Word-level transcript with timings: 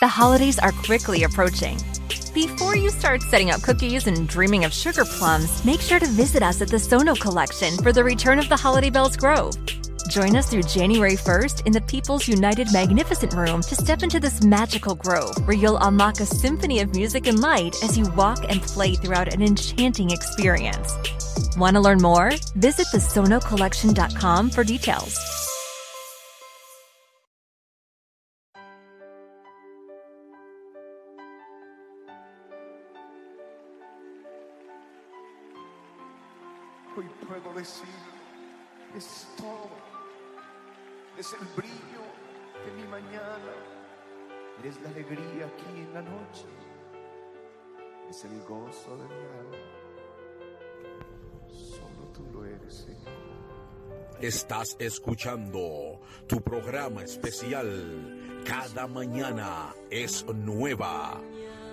The 0.00 0.08
holidays 0.08 0.58
are 0.58 0.72
quickly 0.72 1.24
approaching. 1.24 1.78
Before 2.32 2.74
you 2.74 2.88
start 2.88 3.20
setting 3.20 3.50
up 3.50 3.60
cookies 3.60 4.06
and 4.06 4.26
dreaming 4.26 4.64
of 4.64 4.72
sugar 4.72 5.04
plums, 5.04 5.62
make 5.62 5.82
sure 5.82 5.98
to 5.98 6.06
visit 6.06 6.42
us 6.42 6.62
at 6.62 6.68
the 6.68 6.78
Sono 6.78 7.14
Collection 7.14 7.76
for 7.82 7.92
the 7.92 8.02
return 8.02 8.38
of 8.38 8.48
the 8.48 8.56
Holiday 8.56 8.88
Bells 8.88 9.14
Grove. 9.14 9.52
Join 10.08 10.36
us 10.36 10.48
through 10.48 10.62
January 10.62 11.16
1st 11.16 11.66
in 11.66 11.74
the 11.74 11.82
People's 11.82 12.26
United 12.26 12.72
Magnificent 12.72 13.34
Room 13.34 13.60
to 13.60 13.74
step 13.74 14.02
into 14.02 14.18
this 14.18 14.42
magical 14.42 14.94
grove 14.94 15.36
where 15.46 15.54
you'll 15.54 15.76
unlock 15.76 16.18
a 16.20 16.24
symphony 16.24 16.80
of 16.80 16.94
music 16.94 17.26
and 17.26 17.40
light 17.40 17.76
as 17.84 17.98
you 17.98 18.10
walk 18.12 18.38
and 18.48 18.62
play 18.62 18.94
throughout 18.94 19.34
an 19.34 19.42
enchanting 19.42 20.12
experience. 20.12 20.94
Want 21.58 21.74
to 21.74 21.80
learn 21.80 22.00
more? 22.00 22.30
Visit 22.54 22.86
thesonocollection.com 22.86 24.48
for 24.48 24.64
details. 24.64 25.49
Decir, 37.60 37.88
es 38.96 39.28
todo. 39.36 39.70
Es 41.18 41.32
el 41.34 41.46
brillo 41.56 42.04
de 42.64 42.72
mi 42.72 42.88
mañana. 42.88 43.52
Eres 44.60 44.80
la 44.80 44.88
alegría 44.88 45.46
aquí 45.46 45.80
en 45.80 45.94
la 45.94 46.02
noche. 46.02 46.46
Es 48.08 48.24
el 48.24 48.40
gozo 48.44 48.96
de 48.96 49.04
mi 49.04 49.24
alma. 49.40 49.58
Solo 51.48 52.08
tú 52.14 52.24
lo 52.32 52.44
eres, 52.46 52.74
Señor. 52.74 53.20
Estás 54.20 54.76
escuchando 54.78 56.00
tu 56.26 56.42
programa 56.42 57.02
especial 57.02 58.42
Cada 58.44 58.86
mañana 58.86 59.74
es 59.90 60.26
nueva 60.26 61.20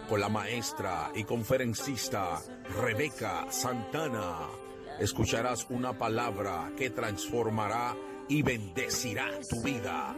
con 0.08 0.22
la 0.22 0.30
maestra 0.30 1.12
y 1.14 1.24
conferencista 1.26 2.42
Rebeca 2.82 3.52
Santana. 3.52 4.67
Escucharás 5.00 5.68
una 5.70 5.94
palabra 5.94 6.72
que 6.76 6.90
transformará 6.90 7.96
y 8.28 8.42
bendecirá 8.42 9.30
tu 9.48 9.62
vida. 9.62 10.16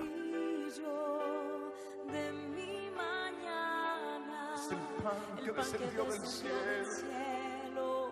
Es 4.56 4.72
el 4.72 4.78
pan 5.04 5.20
que 5.44 5.52
descendió 5.52 6.06
del 6.06 6.26
cielo. 6.26 8.10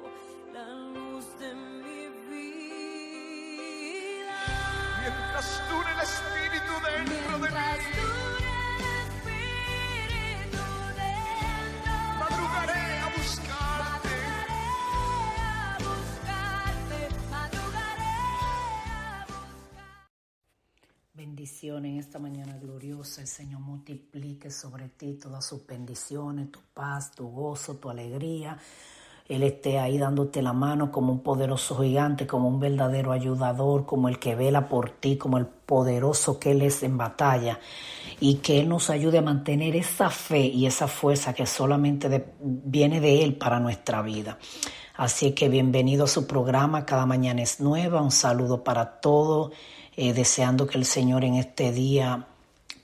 Mientras 5.00 5.62
dure 5.70 5.92
el 5.94 6.00
Espíritu 6.02 6.74
dentro 6.84 7.40
de 7.40 7.50
mí. 7.50 7.58
Madrugaré. 12.20 12.97
Bendiciones 21.18 21.94
en 21.94 21.98
esta 21.98 22.20
mañana 22.20 22.60
gloriosa. 22.60 23.22
El 23.22 23.28
Señor 23.28 23.62
multiplique 23.62 24.52
sobre 24.52 24.88
ti 24.90 25.14
todas 25.16 25.44
sus 25.44 25.66
bendiciones, 25.66 26.52
tu 26.52 26.60
paz, 26.76 27.10
tu 27.10 27.28
gozo, 27.28 27.78
tu 27.78 27.90
alegría. 27.90 28.56
Él 29.28 29.42
esté 29.42 29.80
ahí 29.80 29.98
dándote 29.98 30.44
la 30.44 30.54
mano 30.54 30.92
como 30.92 31.12
un 31.12 31.24
poderoso 31.24 31.76
gigante, 31.82 32.28
como 32.28 32.48
un 32.48 32.60
verdadero 32.60 33.12
ayudador, 33.14 33.88
como 33.88 34.10
el 34.10 34.20
que 34.20 34.36
vela 34.36 34.70
por 34.70 34.92
ti, 34.92 35.18
como 35.18 35.40
el 35.40 35.48
poderoso 35.48 36.40
que 36.40 36.52
Él 36.52 36.62
es 36.62 36.84
en 36.84 37.00
batalla. 37.00 37.60
Y 38.20 38.36
que 38.36 38.60
Él 38.60 38.70
nos 38.70 38.92
ayude 38.92 39.18
a 39.18 39.24
mantener 39.24 39.76
esa 39.76 40.12
fe 40.12 40.46
y 40.46 40.68
esa 40.68 40.88
fuerza 40.88 41.34
que 41.34 41.48
solamente 41.48 42.32
viene 42.44 43.02
de 43.02 43.24
Él 43.24 43.38
para 43.38 43.60
nuestra 43.60 44.04
vida. 44.04 44.38
Así 44.94 45.32
que 45.32 45.50
bienvenido 45.50 46.04
a 46.04 46.08
su 46.08 46.28
programa. 46.28 46.86
Cada 46.86 47.08
mañana 47.08 47.42
es 47.42 47.60
nueva. 47.60 48.04
Un 48.04 48.12
saludo 48.12 48.64
para 48.64 49.00
todos. 49.02 49.52
Eh, 49.98 50.14
deseando 50.14 50.68
que 50.68 50.78
el 50.78 50.86
Señor 50.86 51.26
en 51.26 51.36
este 51.36 51.72
día 51.72 52.28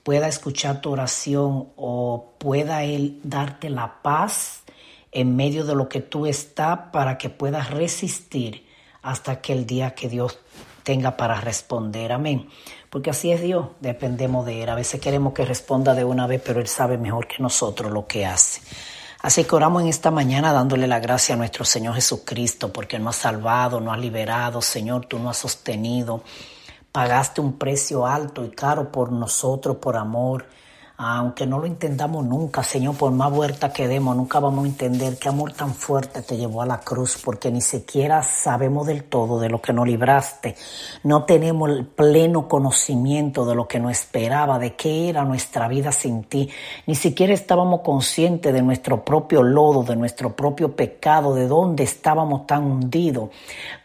pueda 0.03 0.28
escuchar 0.28 0.81
tu 0.81 0.91
oración 0.91 1.69
o 1.78 2.34
pueda 2.38 2.84
Él 2.84 3.19
darte 3.24 3.69
la 3.69 4.01
paz 4.01 4.63
en 5.12 5.35
medio 5.35 5.63
de 5.63 5.75
lo 5.75 5.88
que 5.88 6.02
tú 6.02 6.25
estás 6.25 6.78
para 6.91 7.18
que 7.18 7.29
puedas 7.29 7.69
resistir 7.69 8.68
hasta 9.03 9.41
que 9.41 9.53
el 9.53 9.66
día 9.66 9.94
que 9.96 10.09
Dios 10.09 10.40
tenga 10.84 11.16
para 11.16 11.40
responder. 11.40 12.12
Amén. 12.12 12.50
Porque 12.90 13.12
así 13.12 13.31
es 13.31 13.41
Dios, 13.41 13.68
dependemos 13.79 14.46
de 14.46 14.63
Él. 14.63 14.69
A 14.69 14.75
veces 14.75 15.00
queremos 15.00 15.34
que 15.34 15.46
responda 15.46 15.94
de 15.94 16.03
una 16.03 16.28
vez, 16.28 16.41
pero 16.44 16.59
Él 16.59 16.68
sabe 16.68 16.97
mejor 16.97 17.28
que 17.28 17.41
nosotros 17.41 17.91
lo 17.91 18.07
que 18.07 18.25
hace. 18.25 18.62
Así 19.22 19.46
que 19.46 19.56
oramos 19.56 19.84
en 19.84 19.88
esta 19.88 20.12
mañana 20.12 20.52
dándole 20.52 20.85
la 20.85 21.00
gracia 21.00 21.35
a 21.35 21.38
nuestro 21.38 21.63
Señor 21.63 21.96
Jesucristo, 21.96 22.73
porque 22.73 22.97
Él 22.97 23.03
nos 23.03 23.19
ha 23.19 23.22
salvado, 23.22 23.79
nos 23.79 23.94
ha 23.94 23.97
liberado, 23.97 24.62
Señor, 24.62 25.06
tú 25.06 25.18
nos 25.19 25.31
has 25.31 25.38
sostenido. 25.38 26.23
Pagaste 26.94 27.42
un 27.42 27.54
precio 27.54 28.06
alto 28.06 28.46
y 28.46 28.52
caro 28.52 28.92
por 28.92 29.12
nosotros, 29.12 29.78
por 29.78 29.98
amor. 29.98 30.46
Aunque 30.96 31.48
no 31.48 31.58
lo 31.58 31.66
entendamos 31.66 32.24
nunca, 32.24 32.62
Señor, 32.62 32.96
por 32.96 33.12
más 33.12 33.31
vuelta 33.31 33.74
que 33.74 33.88
demos, 33.88 34.16
nunca 34.16 34.40
vamos 34.40 34.64
a 34.64 34.68
entender 34.68 35.18
qué 35.18 35.28
amor 35.28 35.53
tan 35.53 35.74
fuerte 35.74 36.22
te 36.22 36.38
llevó 36.38 36.62
a 36.62 36.68
la 36.68 36.82
cruz, 36.82 37.20
porque 37.26 37.50
ni 37.50 37.62
siquiera 37.62 38.22
sabemos 38.22 38.86
del 38.86 39.06
todo 39.06 39.40
de 39.40 39.50
lo 39.50 39.59
que 39.59 39.74
nos 39.74 39.88
libraste. 39.88 40.56
No 41.02 41.24
tenemos 41.24 41.72
el 41.72 41.88
pleno 41.88 42.48
conocimiento 42.48 43.44
de 43.44 43.56
lo 43.56 43.68
que 43.68 43.80
nos 43.80 43.92
esperaba, 43.92 44.59
de 44.59 44.76
qué 44.76 45.09
era 45.09 45.26
nuestra 45.26 45.68
vida 45.68 45.92
sin 45.92 46.26
ti. 46.26 46.48
Ni 46.86 46.94
siquiera 46.94 47.34
estábamos 47.34 47.82
conscientes 47.82 48.53
de 48.53 48.62
nuestro 48.62 49.03
propio 49.03 49.42
lodo, 49.42 49.82
de 49.82 49.96
nuestro 49.96 50.36
propio 50.36 50.76
pecado, 50.76 51.34
de 51.34 51.48
dónde 51.48 51.84
estábamos 51.84 52.46
tan 52.46 52.66
hundidos 52.66 53.32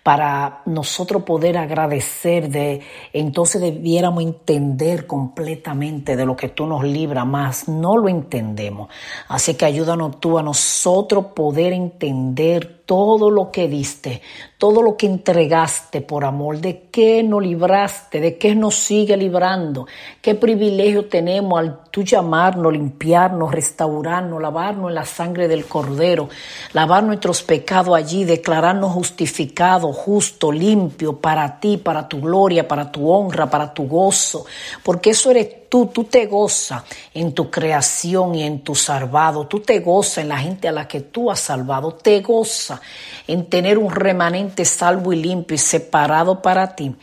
para 0.09 0.63
nosotros 0.65 1.25
poder 1.25 1.59
agradecer 1.59 2.49
de 2.49 2.81
entonces 3.13 3.61
debiéramos 3.61 4.25
entender 4.25 5.07
completamente 5.07 6.17
de 6.17 6.25
lo 6.25 6.35
que 6.35 6.49
tú 6.49 6.65
nos 6.65 6.83
libras 6.83 7.27
más 7.27 7.69
no 7.69 7.95
lo 7.99 8.09
entendemos. 8.09 8.89
Así 9.29 9.53
que 9.53 9.67
ayúdanos 9.67 10.19
tú 10.19 10.39
a 10.39 10.43
nosotros 10.43 11.27
poder 11.35 11.75
entender 11.75 12.78
todo 12.89 13.31
lo 13.31 13.51
que 13.51 13.69
diste, 13.69 14.23
todo 14.57 14.81
lo 14.81 14.97
que 14.97 15.05
entregaste 15.05 16.01
por 16.01 16.25
amor, 16.25 16.59
de 16.59 16.89
qué 16.91 17.23
nos 17.23 17.43
libraste, 17.43 18.19
de 18.19 18.39
qué 18.39 18.55
nos 18.55 18.77
sigue 18.77 19.15
librando, 19.15 19.87
qué 20.23 20.35
privilegio 20.35 21.07
tenemos 21.07 21.59
al 21.61 21.83
tú 21.91 22.01
llamarnos, 22.03 22.73
limpiarnos, 22.73 23.53
restaurarnos, 23.53 24.41
lavarnos 24.41 24.89
en 24.89 24.95
la 24.95 25.05
sangre 25.05 25.49
del 25.49 25.67
Cordero, 25.67 26.31
lavar 26.73 27.05
nuestros 27.05 27.43
pecados 27.43 27.95
allí, 27.95 28.25
declararnos 28.25 28.91
justificados, 28.93 29.95
justo, 29.95 30.51
limpio 30.51 31.19
para 31.19 31.61
ti, 31.61 31.77
para 31.77 32.09
tu 32.09 32.23
gloria, 32.23 32.67
para 32.67 32.91
tu 32.91 33.11
honra, 33.11 33.51
para 33.51 33.75
tu 33.75 33.87
gozo, 33.87 34.47
porque 34.83 35.11
eso 35.11 35.31
eres 35.31 35.58
tú, 35.69 35.87
tú 35.87 36.05
te 36.05 36.27
gozas 36.27 36.85
en 37.15 37.33
tu 37.33 37.51
creación 37.51 38.35
y 38.35 38.43
en 38.43 38.63
tu 38.63 38.75
salvado, 38.75 39.47
tú 39.47 39.61
te 39.61 39.81
gozas 39.81 40.19
en 40.19 40.29
la 40.29 40.39
gente 40.39 40.69
a 40.69 40.73
la 40.73 40.89
que 40.89 41.01
tú 41.01 41.31
has 41.31 41.41
salvado, 41.41 41.95
te 41.95 42.21
goza 42.21 42.81
en 43.27 43.49
tener 43.49 43.79
un 43.79 43.91
remanente 43.91 44.65
salvo 44.65 45.13
y 45.13 45.17
limpio 45.17 45.55
y 45.55 45.59
separado 45.59 46.43
para 46.43 46.75
ti. 46.75 46.95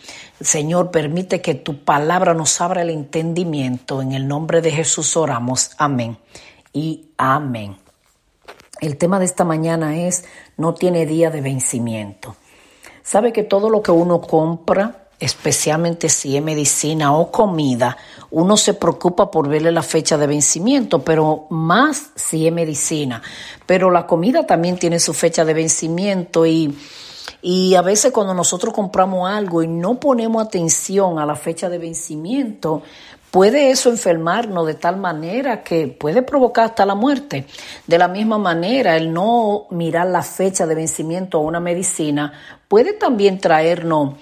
Señor, 0.42 0.92
permite 0.92 1.42
que 1.42 1.56
tu 1.56 1.84
palabra 1.84 2.34
nos 2.34 2.60
abra 2.60 2.82
el 2.82 2.90
entendimiento. 2.90 4.02
En 4.02 4.12
el 4.12 4.28
nombre 4.28 4.62
de 4.62 4.72
Jesús 4.72 5.16
oramos. 5.16 5.72
Amén 5.78 6.18
y 6.74 7.10
amén. 7.18 7.78
El 8.82 8.98
tema 8.98 9.20
de 9.20 9.26
esta 9.26 9.46
mañana 9.46 9.98
es 9.98 10.26
no 10.58 10.74
tiene 10.74 11.06
día 11.06 11.32
de 11.32 11.42
vencimiento. 11.42 12.36
Sabe 13.02 13.32
que 13.32 13.44
todo 13.44 13.70
lo 13.70 13.82
que 13.82 13.92
uno 13.92 14.20
compra, 14.20 15.05
especialmente 15.20 16.10
si 16.10 16.36
es 16.36 16.44
medicina 16.44 17.16
o 17.16 17.32
comida, 17.32 17.98
uno 18.32 18.58
se 18.58 18.74
preocupa 18.74 19.32
por 19.32 19.48
verle 19.48 19.72
la 19.72 19.84
fecha 19.84 20.18
de 20.18 20.28
vencimiento, 20.28 21.04
pero 21.04 21.48
más 21.50 22.12
si 22.16 22.48
es 22.48 22.54
medicina. 22.54 23.22
Pero 23.66 23.92
la 23.92 24.06
comida 24.06 24.46
también 24.46 24.78
tiene 24.78 25.00
su 25.00 25.14
fecha 25.14 25.46
de 25.46 25.54
vencimiento 25.54 26.46
y, 26.46 26.76
Y 27.42 27.76
a 27.76 27.82
veces 27.82 28.12
cuando 28.12 28.34
nosotros 28.34 28.74
compramos 28.74 29.30
algo 29.30 29.62
y 29.62 29.68
no 29.68 30.00
ponemos 30.00 30.44
atención 30.46 31.20
a 31.20 31.26
la 31.26 31.36
fecha 31.36 31.70
de 31.70 31.78
vencimiento, 31.78 32.82
puede 33.30 33.70
eso 33.70 33.90
enfermarnos 33.90 34.66
de 34.66 34.76
tal 34.76 34.98
manera 34.98 35.62
que 35.62 35.88
puede 35.88 36.22
provocar 36.24 36.66
hasta 36.66 36.86
la 36.86 36.96
muerte. 36.96 37.46
De 37.86 37.98
la 37.98 38.08
misma 38.08 38.38
manera, 38.38 38.98
el 38.98 39.14
no 39.14 39.68
mirar 39.72 40.08
la 40.08 40.24
fecha 40.24 40.66
de 40.66 40.74
vencimiento 40.74 41.38
a 41.38 41.42
una 41.42 41.60
medicina 41.60 42.34
puede 42.68 42.94
también 42.94 43.40
traernos 43.40 44.16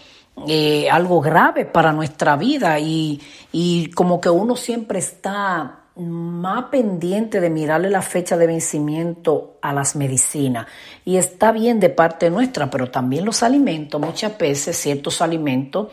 eh, 0.48 0.90
algo 0.90 1.22
grave 1.22 1.66
para 1.66 1.94
nuestra 1.94 2.36
vida 2.36 2.80
y, 2.80 3.22
y 3.52 3.92
como 3.92 4.20
que 4.20 4.30
uno 4.30 4.56
siempre 4.56 5.00
está 5.00 5.84
más 5.96 6.66
pendiente 6.66 7.40
de 7.40 7.52
mirarle 7.52 7.90
la 7.90 8.02
fecha 8.02 8.36
de 8.36 8.48
vencimiento 8.48 9.58
a 9.62 9.74
las 9.74 9.96
medicinas. 9.96 10.66
Y 11.06 11.18
está 11.18 11.52
bien 11.52 11.80
de 11.80 11.90
parte 11.90 12.30
nuestra, 12.30 12.70
pero 12.70 12.90
también 12.90 13.26
los 13.26 13.44
alimentos, 13.44 14.02
muchas 14.02 14.38
veces 14.38 14.76
ciertos 14.76 15.22
alimentos 15.22 15.90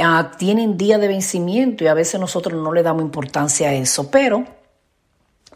ah, 0.00 0.32
tienen 0.38 0.76
día 0.76 0.98
de 0.98 1.08
vencimiento 1.08 1.82
y 1.82 1.88
a 1.88 1.94
veces 1.94 2.20
nosotros 2.20 2.62
no 2.62 2.72
le 2.72 2.84
damos 2.84 3.02
importancia 3.02 3.70
a 3.70 3.74
eso. 3.74 4.08
Pero 4.08 4.44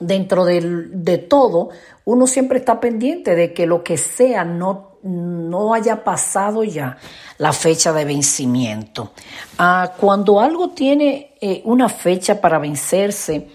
dentro 0.01 0.45
de, 0.45 0.61
de 0.91 1.19
todo, 1.19 1.69
uno 2.05 2.27
siempre 2.27 2.59
está 2.59 2.81
pendiente 2.81 3.37
de 3.37 3.53
que 3.53 3.67
lo 3.67 3.85
que 3.85 3.97
sea 3.97 4.45
no, 4.45 4.88
no 5.03 5.75
haya 5.75 6.03
pasado 6.05 6.65
ya 6.65 6.99
la 7.39 7.53
fecha 7.53 7.93
de 7.93 8.05
vencimiento. 8.05 9.13
Ah, 9.59 9.93
cuando 9.97 10.41
algo 10.41 10.71
tiene 10.71 11.35
eh, 11.41 11.63
una 11.65 11.89
fecha 11.89 12.41
para 12.41 12.59
vencerse, 12.59 13.49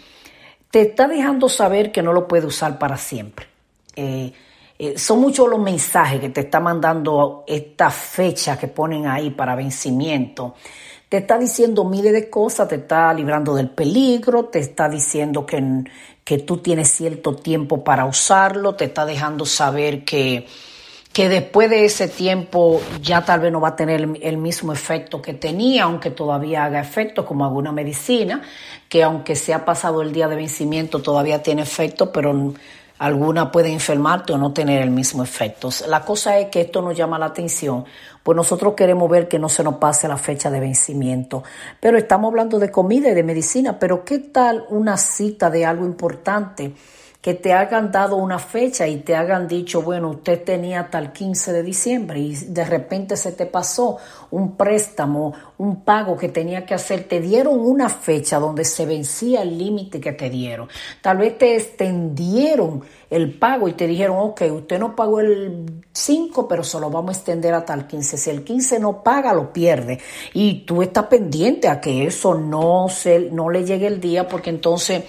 te 0.72 0.82
está 0.82 1.08
dejando 1.08 1.50
saber 1.50 1.92
que 1.92 2.02
no 2.02 2.14
lo 2.14 2.28
puede 2.28 2.48
usar 2.48 2.80
para 2.80 2.98
siempre. 2.98 3.48
Eh, 3.96 4.32
eh, 4.80 4.98
son 4.98 5.20
muchos 5.20 5.48
los 5.48 5.60
mensajes 5.60 6.20
que 6.20 6.30
te 6.30 6.42
está 6.42 6.60
mandando 6.60 7.44
esta 7.46 7.92
fecha 7.92 8.58
que 8.58 8.68
ponen 8.68 9.06
ahí 9.06 9.30
para 9.30 9.56
vencimiento. 9.56 10.56
Te 11.10 11.18
está 11.18 11.38
diciendo 11.38 11.84
miles 11.86 12.12
de 12.12 12.30
cosas, 12.30 12.68
te 12.68 12.76
está 12.76 13.14
librando 13.14 13.54
del 13.54 13.70
peligro, 13.70 14.46
te 14.46 14.60
está 14.60 14.90
diciendo 14.90 15.46
que, 15.46 15.84
que 16.24 16.40
tú 16.40 16.58
tienes 16.58 16.90
cierto 16.90 17.36
tiempo 17.36 17.84
para 17.84 18.06
usarlo, 18.06 18.74
te 18.74 18.86
está 18.86 19.06
dejando 19.06 19.46
saber 19.46 20.04
que, 20.04 20.48
que 21.14 21.30
después 21.30 21.70
de 21.70 21.86
ese 21.86 22.08
tiempo 22.08 22.82
ya 23.00 23.24
tal 23.24 23.40
vez 23.40 23.52
no 23.52 23.62
va 23.62 23.70
a 23.70 23.76
tener 23.76 24.02
el, 24.20 24.38
mismo 24.38 24.74
efecto 24.74 25.22
que 25.22 25.36
tenía, 25.36 25.84
aunque 25.84 26.10
todavía 26.10 26.66
haga 26.66 26.82
efecto, 26.82 27.24
como 27.24 27.46
alguna 27.46 27.72
medicina, 27.72 28.42
que 28.90 29.04
aunque 29.04 29.36
se 29.36 29.54
ha 29.54 29.64
pasado 29.64 30.02
el 30.02 30.12
día 30.12 30.28
de 30.28 30.36
vencimiento 30.36 31.04
todavía 31.04 31.44
tiene 31.44 31.62
efecto, 31.62 32.12
pero 32.12 32.54
alguna 32.98 33.52
puede 33.52 33.72
enfermarte 33.72 34.34
o 34.34 34.40
no 34.40 34.54
tener 34.54 34.82
el 34.82 34.90
mismo 34.90 35.22
efecto. 35.22 35.70
La 35.88 36.04
cosa 36.04 36.40
es 36.40 36.48
que 36.48 36.62
esto 36.62 36.82
nos 36.82 36.98
llama 36.98 37.20
la 37.20 37.28
atención, 37.28 37.86
pues 38.24 38.36
nosotros 38.36 38.74
queremos 38.74 39.08
ver 39.08 39.28
que 39.28 39.38
no 39.38 39.50
se 39.50 39.64
nos 39.64 39.76
pase 39.76 40.08
la 40.08 40.18
fecha 40.18 40.50
de 40.50 40.60
vencimiento, 40.60 41.44
pero 41.80 41.96
estamos 41.96 42.30
hablando 42.30 42.58
de 42.58 42.72
comida 42.72 43.10
y 43.10 43.14
de 43.14 43.24
medicina, 43.24 43.78
pero 43.78 44.04
¿qué 44.04 44.18
tal 44.18 44.66
una 44.70 44.98
cita 44.98 45.52
de 45.52 45.64
algo 45.64 45.86
importante? 45.86 46.74
Que 47.24 47.34
te 47.34 47.54
hagan 47.54 47.90
dado 47.90 48.18
una 48.18 48.38
fecha 48.38 48.86
y 48.86 48.98
te 48.98 49.16
hagan 49.16 49.48
dicho, 49.48 49.82
bueno, 49.82 50.10
usted 50.10 50.44
tenía 50.44 50.82
hasta 50.82 51.00
el 51.00 51.14
15 51.14 51.54
de 51.54 51.64
diciembre 51.64 52.20
y 52.20 52.36
de 52.36 52.66
repente 52.66 53.16
se 53.16 53.32
te 53.32 53.46
pasó 53.46 53.98
un 54.32 54.58
préstamo, 54.58 55.34
un 55.58 55.86
pago 55.86 56.18
que 56.18 56.28
tenía 56.28 56.66
que 56.66 56.74
hacer, 56.74 57.06
te 57.06 57.22
dieron 57.22 57.62
una 57.62 57.88
fecha 57.88 58.40
donde 58.40 58.66
se 58.66 58.86
vencía 58.86 59.42
el 59.42 59.58
límite 59.58 60.02
que 60.02 60.12
te 60.12 60.30
dieron. 60.30 60.68
Tal 61.02 61.16
vez 61.16 61.38
te 61.38 61.56
extendieron 61.56 62.84
el 63.10 63.40
pago 63.40 63.70
y 63.70 63.74
te 63.74 63.88
dijeron, 63.88 64.18
ok, 64.20 64.42
usted 64.52 64.78
no 64.78 64.94
pagó 64.94 65.22
el 65.22 65.86
5, 65.94 66.46
pero 66.46 66.62
se 66.62 66.78
lo 66.78 66.90
vamos 66.90 67.16
a 67.16 67.20
extender 67.20 67.54
hasta 67.54 67.74
el 67.74 67.88
15. 67.88 68.18
Si 68.18 68.30
el 68.32 68.44
15 68.44 68.82
no 68.82 69.02
paga, 69.02 69.34
lo 69.34 69.54
pierde. 69.54 69.98
Y 70.34 70.66
tú 70.66 70.82
estás 70.82 71.06
pendiente 71.06 71.70
a 71.70 71.80
que 71.80 72.06
eso 72.06 72.36
no, 72.36 72.90
se, 72.90 73.30
no 73.32 73.50
le 73.50 73.64
llegue 73.64 73.88
el 73.88 74.02
día 74.02 74.28
porque 74.28 74.50
entonces 74.50 75.06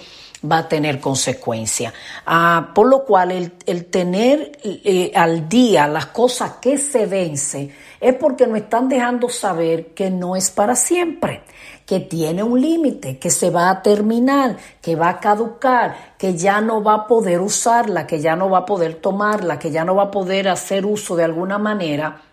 va 0.49 0.59
a 0.59 0.67
tener 0.67 0.99
consecuencia. 0.99 1.93
Ah, 2.25 2.71
por 2.73 2.87
lo 2.87 3.03
cual 3.05 3.31
el, 3.31 3.85
tener 3.85 4.59
eh, 4.63 5.11
al 5.15 5.49
día 5.49 5.87
las 5.87 6.07
cosas 6.07 6.53
que 6.61 6.77
se 6.77 7.05
vencen 7.05 7.71
es 7.99 8.13
porque 8.15 8.47
nos 8.47 8.57
están 8.57 8.89
dejando 8.89 9.29
saber 9.29 9.87
que 9.87 10.09
no 10.09 10.35
es 10.35 10.51
para 10.51 10.75
siempre, 10.75 11.43
que 11.85 11.99
tiene 11.99 12.43
un 12.43 12.59
límite, 12.59 13.17
que 13.17 13.29
se 13.29 13.49
va 13.49 13.69
a 13.69 13.81
terminar, 13.81 14.57
que 14.81 14.95
va 14.95 15.09
a 15.09 15.19
caducar, 15.19 16.15
que 16.17 16.35
ya 16.35 16.61
no 16.61 16.83
va 16.83 16.93
a 16.93 17.07
poder 17.07 17.41
usarla, 17.41 18.05
que 18.05 18.19
ya 18.19 18.35
no 18.35 18.49
va 18.49 18.59
a 18.59 18.65
poder 18.65 18.95
tomarla, 18.95 19.59
que 19.59 19.71
ya 19.71 19.83
no 19.85 19.95
va 19.95 20.03
a 20.03 20.11
poder 20.11 20.49
hacer 20.49 20.85
uso 20.85 21.15
de 21.15 21.23
alguna 21.23 21.57
manera 21.57 22.24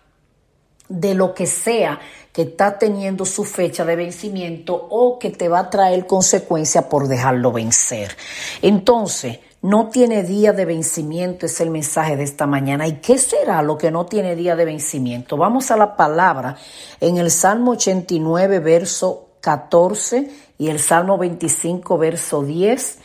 de 0.93 1.15
lo 1.15 1.33
que 1.33 1.47
sea 1.47 1.99
que 2.31 2.43
está 2.43 2.77
teniendo 2.77 3.25
su 3.25 3.45
fecha 3.45 3.83
de 3.83 3.95
vencimiento 3.95 4.75
o 4.75 5.17
que 5.17 5.31
te 5.31 5.49
va 5.49 5.59
a 5.59 5.69
traer 5.69 6.05
consecuencia 6.05 6.87
por 6.87 7.07
dejarlo 7.07 7.51
vencer. 7.51 8.15
Entonces, 8.61 9.39
no 9.63 9.89
tiene 9.89 10.23
día 10.23 10.53
de 10.53 10.65
vencimiento, 10.65 11.45
es 11.45 11.61
el 11.61 11.71
mensaje 11.71 12.15
de 12.15 12.23
esta 12.23 12.45
mañana. 12.45 12.87
¿Y 12.87 12.97
qué 12.97 13.17
será 13.17 13.61
lo 13.63 13.77
que 13.77 13.91
no 13.91 14.05
tiene 14.05 14.35
día 14.35 14.55
de 14.55 14.65
vencimiento? 14.65 15.37
Vamos 15.37 15.71
a 15.71 15.77
la 15.77 15.95
palabra 15.95 16.57
en 16.99 17.17
el 17.17 17.31
Salmo 17.31 17.71
89, 17.71 18.59
verso 18.59 19.29
14 19.41 20.29
y 20.59 20.69
el 20.69 20.79
Salmo 20.79 21.17
25, 21.17 21.97
verso 21.97 22.43
10, 22.43 22.99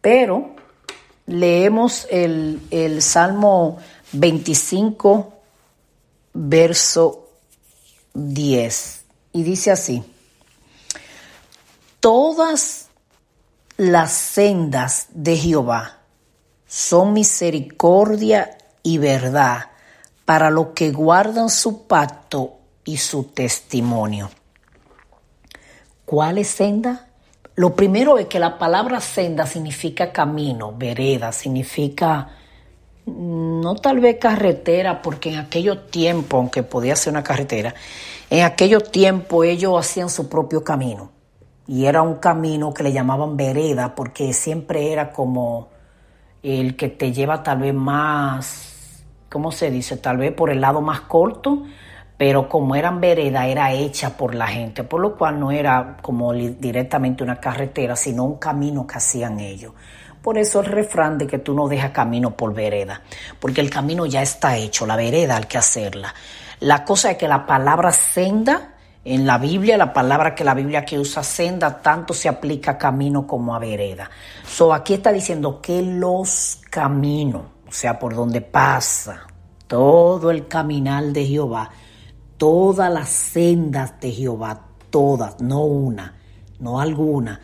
pero 0.00 0.50
leemos 1.26 2.06
el, 2.10 2.60
el 2.70 3.02
Salmo 3.02 3.78
25, 4.12 5.32
verso 6.34 7.21
10 8.14 9.04
y 9.32 9.42
dice 9.42 9.70
así, 9.70 10.04
todas 12.00 12.88
las 13.76 14.12
sendas 14.12 15.06
de 15.10 15.36
Jehová 15.36 15.98
son 16.66 17.12
misericordia 17.12 18.56
y 18.82 18.98
verdad 18.98 19.70
para 20.24 20.50
los 20.50 20.68
que 20.68 20.90
guardan 20.90 21.50
su 21.50 21.86
pacto 21.86 22.58
y 22.84 22.96
su 22.96 23.24
testimonio. 23.24 24.30
¿Cuál 26.04 26.38
es 26.38 26.48
senda? 26.48 27.08
Lo 27.54 27.76
primero 27.76 28.18
es 28.18 28.26
que 28.26 28.38
la 28.38 28.58
palabra 28.58 29.00
senda 29.00 29.46
significa 29.46 30.12
camino, 30.12 30.74
vereda, 30.76 31.32
significa 31.32 32.30
no 33.06 33.74
tal 33.76 34.00
vez 34.00 34.18
carretera, 34.18 35.02
porque 35.02 35.32
en 35.32 35.38
aquellos 35.38 35.90
tiempos, 35.90 36.38
aunque 36.38 36.62
podía 36.62 36.96
ser 36.96 37.12
una 37.12 37.22
carretera, 37.22 37.74
en 38.30 38.44
aquellos 38.44 38.90
tiempos 38.90 39.46
ellos 39.46 39.78
hacían 39.78 40.08
su 40.08 40.28
propio 40.28 40.62
camino. 40.62 41.10
Y 41.66 41.86
era 41.86 42.02
un 42.02 42.16
camino 42.16 42.72
que 42.74 42.82
le 42.82 42.92
llamaban 42.92 43.36
vereda, 43.36 43.94
porque 43.94 44.32
siempre 44.32 44.92
era 44.92 45.12
como 45.12 45.68
el 46.42 46.76
que 46.76 46.88
te 46.88 47.12
lleva 47.12 47.42
tal 47.42 47.60
vez 47.60 47.74
más, 47.74 49.04
¿cómo 49.30 49.52
se 49.52 49.70
dice? 49.70 49.96
Tal 49.96 50.16
vez 50.16 50.32
por 50.32 50.50
el 50.50 50.60
lado 50.60 50.80
más 50.80 51.02
corto, 51.02 51.62
pero 52.18 52.48
como 52.48 52.76
eran 52.76 53.00
vereda, 53.00 53.46
era 53.46 53.72
hecha 53.72 54.16
por 54.16 54.34
la 54.34 54.46
gente, 54.46 54.84
por 54.84 55.00
lo 55.00 55.16
cual 55.16 55.40
no 55.40 55.50
era 55.50 55.96
como 56.02 56.32
directamente 56.32 57.24
una 57.24 57.40
carretera, 57.40 57.96
sino 57.96 58.24
un 58.24 58.36
camino 58.38 58.86
que 58.86 58.96
hacían 58.96 59.40
ellos. 59.40 59.72
Por 60.22 60.38
eso 60.38 60.60
el 60.60 60.66
refrán 60.66 61.18
de 61.18 61.26
que 61.26 61.38
tú 61.38 61.52
no 61.52 61.66
dejas 61.68 61.90
camino 61.90 62.36
por 62.36 62.54
vereda, 62.54 63.02
porque 63.40 63.60
el 63.60 63.70
camino 63.70 64.06
ya 64.06 64.22
está 64.22 64.56
hecho, 64.56 64.86
la 64.86 64.96
vereda 64.96 65.36
hay 65.36 65.44
que 65.44 65.58
hacerla. 65.58 66.14
La 66.60 66.84
cosa 66.84 67.10
es 67.10 67.16
que 67.16 67.26
la 67.26 67.44
palabra 67.44 67.90
senda 67.90 68.74
en 69.04 69.26
la 69.26 69.38
Biblia, 69.38 69.76
la 69.76 69.92
palabra 69.92 70.32
que 70.32 70.44
la 70.44 70.54
Biblia 70.54 70.84
que 70.84 70.96
usa 70.96 71.24
senda, 71.24 71.82
tanto 71.82 72.14
se 72.14 72.28
aplica 72.28 72.72
a 72.72 72.78
camino 72.78 73.26
como 73.26 73.54
a 73.54 73.58
vereda. 73.58 74.08
So 74.46 74.72
aquí 74.72 74.94
está 74.94 75.10
diciendo 75.10 75.60
que 75.60 75.82
los 75.82 76.60
caminos, 76.70 77.42
o 77.68 77.72
sea, 77.72 77.98
por 77.98 78.14
donde 78.14 78.42
pasa 78.42 79.26
todo 79.66 80.30
el 80.30 80.46
caminar 80.46 81.04
de 81.06 81.26
Jehová, 81.26 81.70
todas 82.36 82.92
las 82.92 83.08
sendas 83.08 83.98
de 84.00 84.12
Jehová, 84.12 84.60
todas, 84.90 85.40
no 85.40 85.64
una, 85.64 86.14
no 86.60 86.80
alguna, 86.80 87.40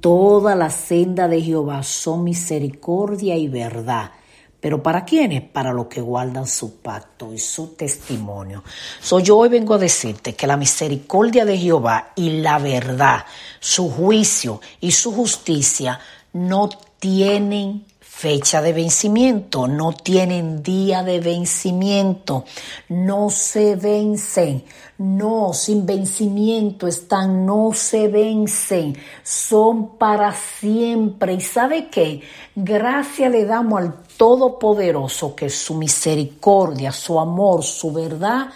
Toda 0.00 0.54
la 0.54 0.70
senda 0.70 1.26
de 1.28 1.42
Jehová 1.42 1.82
son 1.82 2.24
misericordia 2.24 3.36
y 3.36 3.48
verdad. 3.48 4.12
¿Pero 4.60 4.82
para 4.82 5.04
quiénes? 5.04 5.42
Para 5.42 5.72
los 5.72 5.86
que 5.86 6.00
guardan 6.00 6.46
su 6.46 6.76
pacto 6.80 7.32
y 7.32 7.38
su 7.38 7.74
testimonio. 7.74 8.64
So, 9.00 9.20
yo 9.20 9.38
hoy 9.38 9.48
vengo 9.48 9.74
a 9.74 9.78
decirte 9.78 10.34
que 10.34 10.48
la 10.48 10.56
misericordia 10.56 11.44
de 11.44 11.58
Jehová 11.58 12.12
y 12.16 12.40
la 12.40 12.58
verdad, 12.58 13.24
su 13.60 13.88
juicio 13.88 14.60
y 14.80 14.90
su 14.90 15.12
justicia 15.12 16.00
no 16.32 16.68
tienen 16.98 17.84
fecha 18.18 18.60
de 18.60 18.72
vencimiento, 18.72 19.68
no 19.68 19.92
tienen 19.92 20.60
día 20.60 21.04
de 21.04 21.20
vencimiento, 21.20 22.44
no 22.88 23.30
se 23.30 23.76
vencen, 23.76 24.64
no, 24.98 25.52
sin 25.52 25.86
vencimiento 25.86 26.88
están, 26.88 27.46
no 27.46 27.70
se 27.72 28.08
vencen, 28.08 28.98
son 29.22 29.96
para 29.98 30.34
siempre. 30.34 31.34
¿Y 31.34 31.40
sabe 31.40 31.90
qué? 31.90 32.22
Gracias 32.56 33.30
le 33.30 33.44
damos 33.44 33.82
al 33.82 33.94
Todopoderoso 34.16 35.36
que 35.36 35.48
su 35.48 35.74
misericordia, 35.74 36.90
su 36.90 37.20
amor, 37.20 37.62
su 37.62 37.92
verdad 37.92 38.48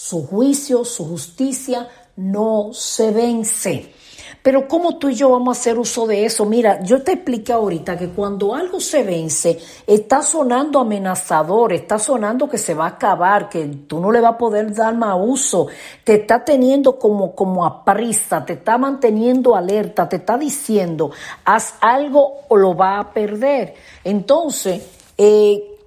su 0.00 0.26
juicio, 0.26 0.82
su 0.86 1.04
justicia 1.04 1.86
no 2.16 2.70
se 2.72 3.10
vence. 3.10 3.92
Pero 4.42 4.66
¿cómo 4.66 4.96
tú 4.96 5.10
y 5.10 5.14
yo 5.14 5.30
vamos 5.30 5.56
a 5.56 5.60
hacer 5.60 5.78
uso 5.78 6.06
de 6.06 6.24
eso? 6.24 6.46
Mira, 6.46 6.82
yo 6.82 7.02
te 7.02 7.12
expliqué 7.12 7.52
ahorita 7.52 7.98
que 7.98 8.08
cuando 8.08 8.54
algo 8.54 8.80
se 8.80 9.02
vence, 9.02 9.58
está 9.86 10.22
sonando 10.22 10.80
amenazador, 10.80 11.74
está 11.74 11.98
sonando 11.98 12.48
que 12.48 12.56
se 12.56 12.72
va 12.72 12.86
a 12.86 12.90
acabar, 12.90 13.50
que 13.50 13.66
tú 13.86 14.00
no 14.00 14.10
le 14.10 14.20
vas 14.20 14.34
a 14.34 14.38
poder 14.38 14.74
dar 14.74 14.94
más 14.94 15.16
uso, 15.20 15.66
te 16.04 16.14
está 16.14 16.42
teniendo 16.42 16.98
como, 16.98 17.34
como 17.34 17.66
a 17.66 17.84
prisa, 17.84 18.44
te 18.44 18.54
está 18.54 18.78
manteniendo 18.78 19.54
alerta, 19.54 20.08
te 20.08 20.16
está 20.16 20.38
diciendo, 20.38 21.10
haz 21.44 21.74
algo 21.80 22.38
o 22.48 22.56
lo 22.56 22.74
va 22.74 22.98
a 22.98 23.12
perder. 23.12 23.74
Entonces, 24.04 24.82
eh, 25.18 25.78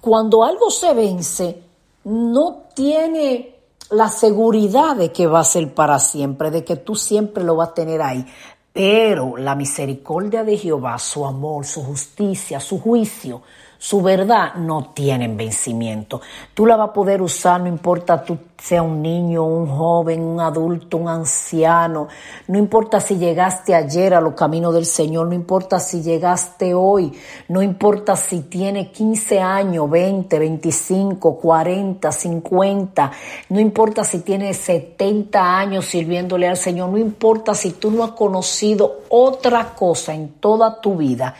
cuando 0.00 0.44
algo 0.44 0.70
se 0.70 0.94
vence, 0.94 1.60
no 2.04 2.64
tiene 2.74 3.53
la 3.90 4.08
seguridad 4.08 4.96
de 4.96 5.12
que 5.12 5.26
va 5.26 5.40
a 5.40 5.44
ser 5.44 5.72
para 5.74 5.98
siempre, 5.98 6.50
de 6.50 6.64
que 6.64 6.76
tú 6.76 6.94
siempre 6.94 7.44
lo 7.44 7.56
vas 7.56 7.70
a 7.70 7.74
tener 7.74 8.02
ahí. 8.02 8.26
Pero 8.72 9.36
la 9.36 9.54
misericordia 9.54 10.42
de 10.42 10.58
Jehová, 10.58 10.98
su 10.98 11.24
amor, 11.24 11.64
su 11.64 11.82
justicia, 11.82 12.58
su 12.58 12.80
juicio, 12.80 13.42
su 13.84 14.00
verdad 14.00 14.54
no 14.54 14.92
tienen 14.94 15.36
vencimiento. 15.36 16.22
Tú 16.54 16.64
la 16.64 16.74
vas 16.74 16.88
a 16.88 16.92
poder 16.94 17.20
usar, 17.20 17.60
no 17.60 17.68
importa 17.68 18.24
tú 18.24 18.38
sea 18.56 18.80
un 18.80 19.02
niño, 19.02 19.44
un 19.44 19.66
joven, 19.66 20.22
un 20.22 20.40
adulto, 20.40 20.96
un 20.96 21.06
anciano, 21.06 22.08
no 22.48 22.58
importa 22.58 22.98
si 22.98 23.16
llegaste 23.18 23.74
ayer 23.74 24.14
a 24.14 24.22
los 24.22 24.32
caminos 24.32 24.72
del 24.72 24.86
Señor, 24.86 25.26
no 25.26 25.34
importa 25.34 25.78
si 25.78 26.00
llegaste 26.00 26.72
hoy, 26.72 27.12
no 27.48 27.60
importa 27.60 28.16
si 28.16 28.40
tiene 28.40 28.90
15 28.90 29.40
años, 29.40 29.90
20, 29.90 30.38
25, 30.38 31.36
40, 31.36 32.10
50, 32.10 33.12
no 33.50 33.60
importa 33.60 34.02
si 34.02 34.20
tiene 34.20 34.54
70 34.54 35.58
años 35.58 35.84
sirviéndole 35.84 36.48
al 36.48 36.56
Señor, 36.56 36.88
no 36.88 36.96
importa 36.96 37.54
si 37.54 37.72
tú 37.72 37.90
no 37.90 38.02
has 38.02 38.12
conocido 38.12 39.02
otra 39.10 39.74
cosa 39.74 40.14
en 40.14 40.30
toda 40.40 40.80
tu 40.80 40.96
vida 40.96 41.34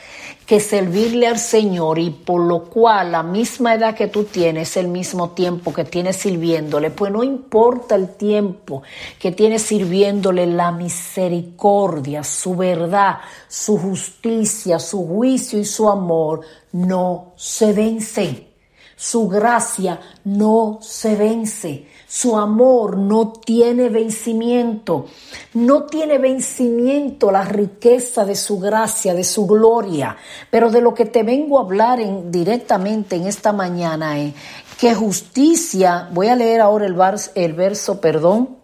que 0.47 0.61
servirle 0.61 1.27
al 1.27 1.39
Señor 1.39 1.99
y 1.99 2.11
por 2.11 2.43
lo 2.43 2.65
cual 2.65 3.13
la 3.13 3.23
misma 3.23 3.75
edad 3.75 3.95
que 3.95 4.09
tú 4.09 4.25
tienes, 4.25 4.77
el 4.77 4.89
mismo 4.89 5.31
tiempo 5.31 5.73
que 5.73 5.85
tienes 5.85 6.17
sirviéndole, 6.17 6.91
pues 6.91 7.11
no 7.11 7.25
importa 7.25 7.95
el 7.95 8.11
tiempo 8.11 8.83
que 9.19 9.33
tienes 9.33 9.63
sirviéndole, 9.63 10.47
la 10.47 10.71
misericordia, 10.71 12.23
su 12.23 12.55
verdad, 12.55 13.19
su 13.49 13.79
justicia, 13.79 14.79
su 14.79 15.07
juicio 15.07 15.59
y 15.59 15.65
su 15.65 15.89
amor 15.89 16.41
no 16.73 17.33
se 17.37 17.73
vencen. 17.73 18.49
Su 18.97 19.29
gracia 19.29 20.01
no 20.25 20.79
se 20.81 21.17
vence. 21.17 21.87
Su 22.15 22.37
amor 22.37 22.97
no 22.97 23.33
tiene 23.45 23.89
vencimiento. 23.89 25.07
No 25.55 25.83
tiene 25.87 26.19
vencimiento 26.19 27.33
la 27.33 27.43
riqueza 27.43 28.25
de 28.25 28.37
su 28.37 28.61
gracia, 28.61 29.15
de 29.15 29.25
su 29.25 29.49
gloria. 29.49 30.17
Pero 30.49 30.71
de 30.71 30.81
lo 30.81 30.95
que 30.95 31.07
te 31.07 31.25
vengo 31.25 31.59
a 31.59 31.63
hablar 31.63 31.99
directamente 32.31 33.17
en 33.17 33.27
esta 33.27 33.53
mañana 33.53 34.21
es 34.21 34.33
que 34.79 34.95
justicia, 34.95 36.09
voy 36.13 36.29
a 36.29 36.37
leer 36.37 36.61
ahora 36.61 36.87
el, 36.87 36.95
el 37.35 37.53
verso, 37.53 38.01
perdón, 38.01 38.59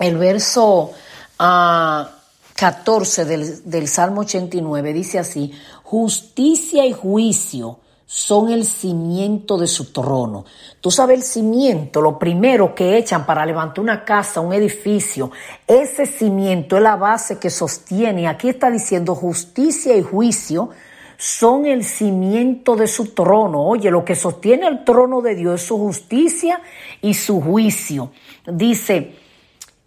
el 0.00 0.16
verso 0.16 0.90
14 1.36 3.22
ah, 3.22 3.24
del, 3.24 3.70
del 3.70 3.86
Salmo 3.86 4.22
89, 4.22 4.92
dice 4.92 5.20
así, 5.20 5.52
justicia 5.84 6.84
y 6.84 6.92
juicio 6.92 7.78
son 8.10 8.50
el 8.50 8.64
cimiento 8.64 9.58
de 9.58 9.66
su 9.66 9.92
trono. 9.92 10.46
Tú 10.80 10.90
sabes 10.90 11.18
el 11.18 11.22
cimiento, 11.22 12.00
lo 12.00 12.18
primero 12.18 12.74
que 12.74 12.96
echan 12.96 13.26
para 13.26 13.44
levantar 13.44 13.80
una 13.80 14.02
casa, 14.02 14.40
un 14.40 14.54
edificio, 14.54 15.30
ese 15.66 16.06
cimiento 16.06 16.78
es 16.78 16.82
la 16.82 16.96
base 16.96 17.38
que 17.38 17.50
sostiene. 17.50 18.26
Aquí 18.26 18.48
está 18.48 18.70
diciendo 18.70 19.14
justicia 19.14 19.94
y 19.94 20.00
juicio 20.00 20.70
son 21.18 21.66
el 21.66 21.84
cimiento 21.84 22.76
de 22.76 22.86
su 22.86 23.12
trono. 23.12 23.62
Oye, 23.62 23.90
lo 23.90 24.06
que 24.06 24.14
sostiene 24.14 24.68
el 24.68 24.84
trono 24.84 25.20
de 25.20 25.34
Dios 25.34 25.60
es 25.60 25.66
su 25.66 25.76
justicia 25.76 26.62
y 27.02 27.12
su 27.12 27.42
juicio. 27.42 28.12
Dice, 28.46 29.16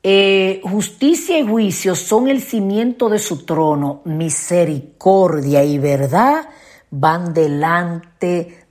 eh, 0.03 0.61
justicia 0.63 1.39
y 1.39 1.47
juicio 1.47 1.95
son 1.95 2.27
el 2.27 2.39
cimiento 2.39 3.09
de 3.09 3.17
su 3.17 3.45
trono, 3.45 4.01
misericordia 4.05 5.63
y 5.63 5.79
verdad 5.79 6.47
van 6.91 7.33
delante 7.33 8.10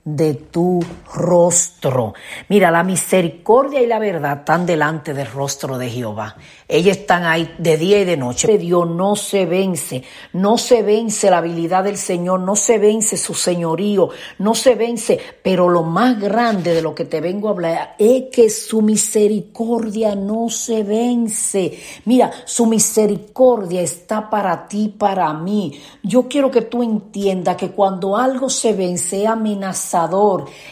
de 0.03 0.33
tu 0.33 0.79
rostro. 1.13 2.15
Mira, 2.49 2.71
la 2.71 2.83
misericordia 2.83 3.81
y 3.81 3.85
la 3.85 3.99
verdad 3.99 4.39
están 4.39 4.65
delante 4.65 5.13
del 5.13 5.27
rostro 5.27 5.77
de 5.77 5.89
Jehová. 5.89 6.35
Ellas 6.67 6.97
están 6.97 7.25
ahí 7.25 7.53
de 7.59 7.77
día 7.77 7.99
y 7.99 8.05
de 8.05 8.17
noche. 8.17 8.57
Dios 8.57 8.89
no 8.89 9.15
se 9.15 9.45
vence, 9.45 10.03
no 10.33 10.57
se 10.57 10.81
vence 10.81 11.29
la 11.29 11.37
habilidad 11.37 11.83
del 11.83 11.97
Señor, 11.97 12.39
no 12.39 12.55
se 12.55 12.79
vence 12.79 13.15
su 13.17 13.33
señorío, 13.33 14.09
no 14.39 14.55
se 14.55 14.75
vence. 14.75 15.19
Pero 15.43 15.69
lo 15.69 15.83
más 15.83 16.19
grande 16.19 16.73
de 16.73 16.81
lo 16.81 16.95
que 16.95 17.05
te 17.05 17.21
vengo 17.21 17.49
a 17.49 17.51
hablar 17.51 17.95
es 17.99 18.23
que 18.31 18.49
su 18.49 18.81
misericordia 18.81 20.15
no 20.15 20.49
se 20.49 20.81
vence. 20.83 21.77
Mira, 22.05 22.31
su 22.45 22.65
misericordia 22.65 23.81
está 23.81 24.29
para 24.29 24.67
ti, 24.67 24.95
para 24.97 25.31
mí. 25.33 25.79
Yo 26.01 26.27
quiero 26.27 26.49
que 26.49 26.61
tú 26.61 26.81
entiendas 26.81 27.57
que 27.57 27.71
cuando 27.71 28.17
algo 28.17 28.49
se 28.49 28.73
vence, 28.73 29.27
amenaza 29.41 30.09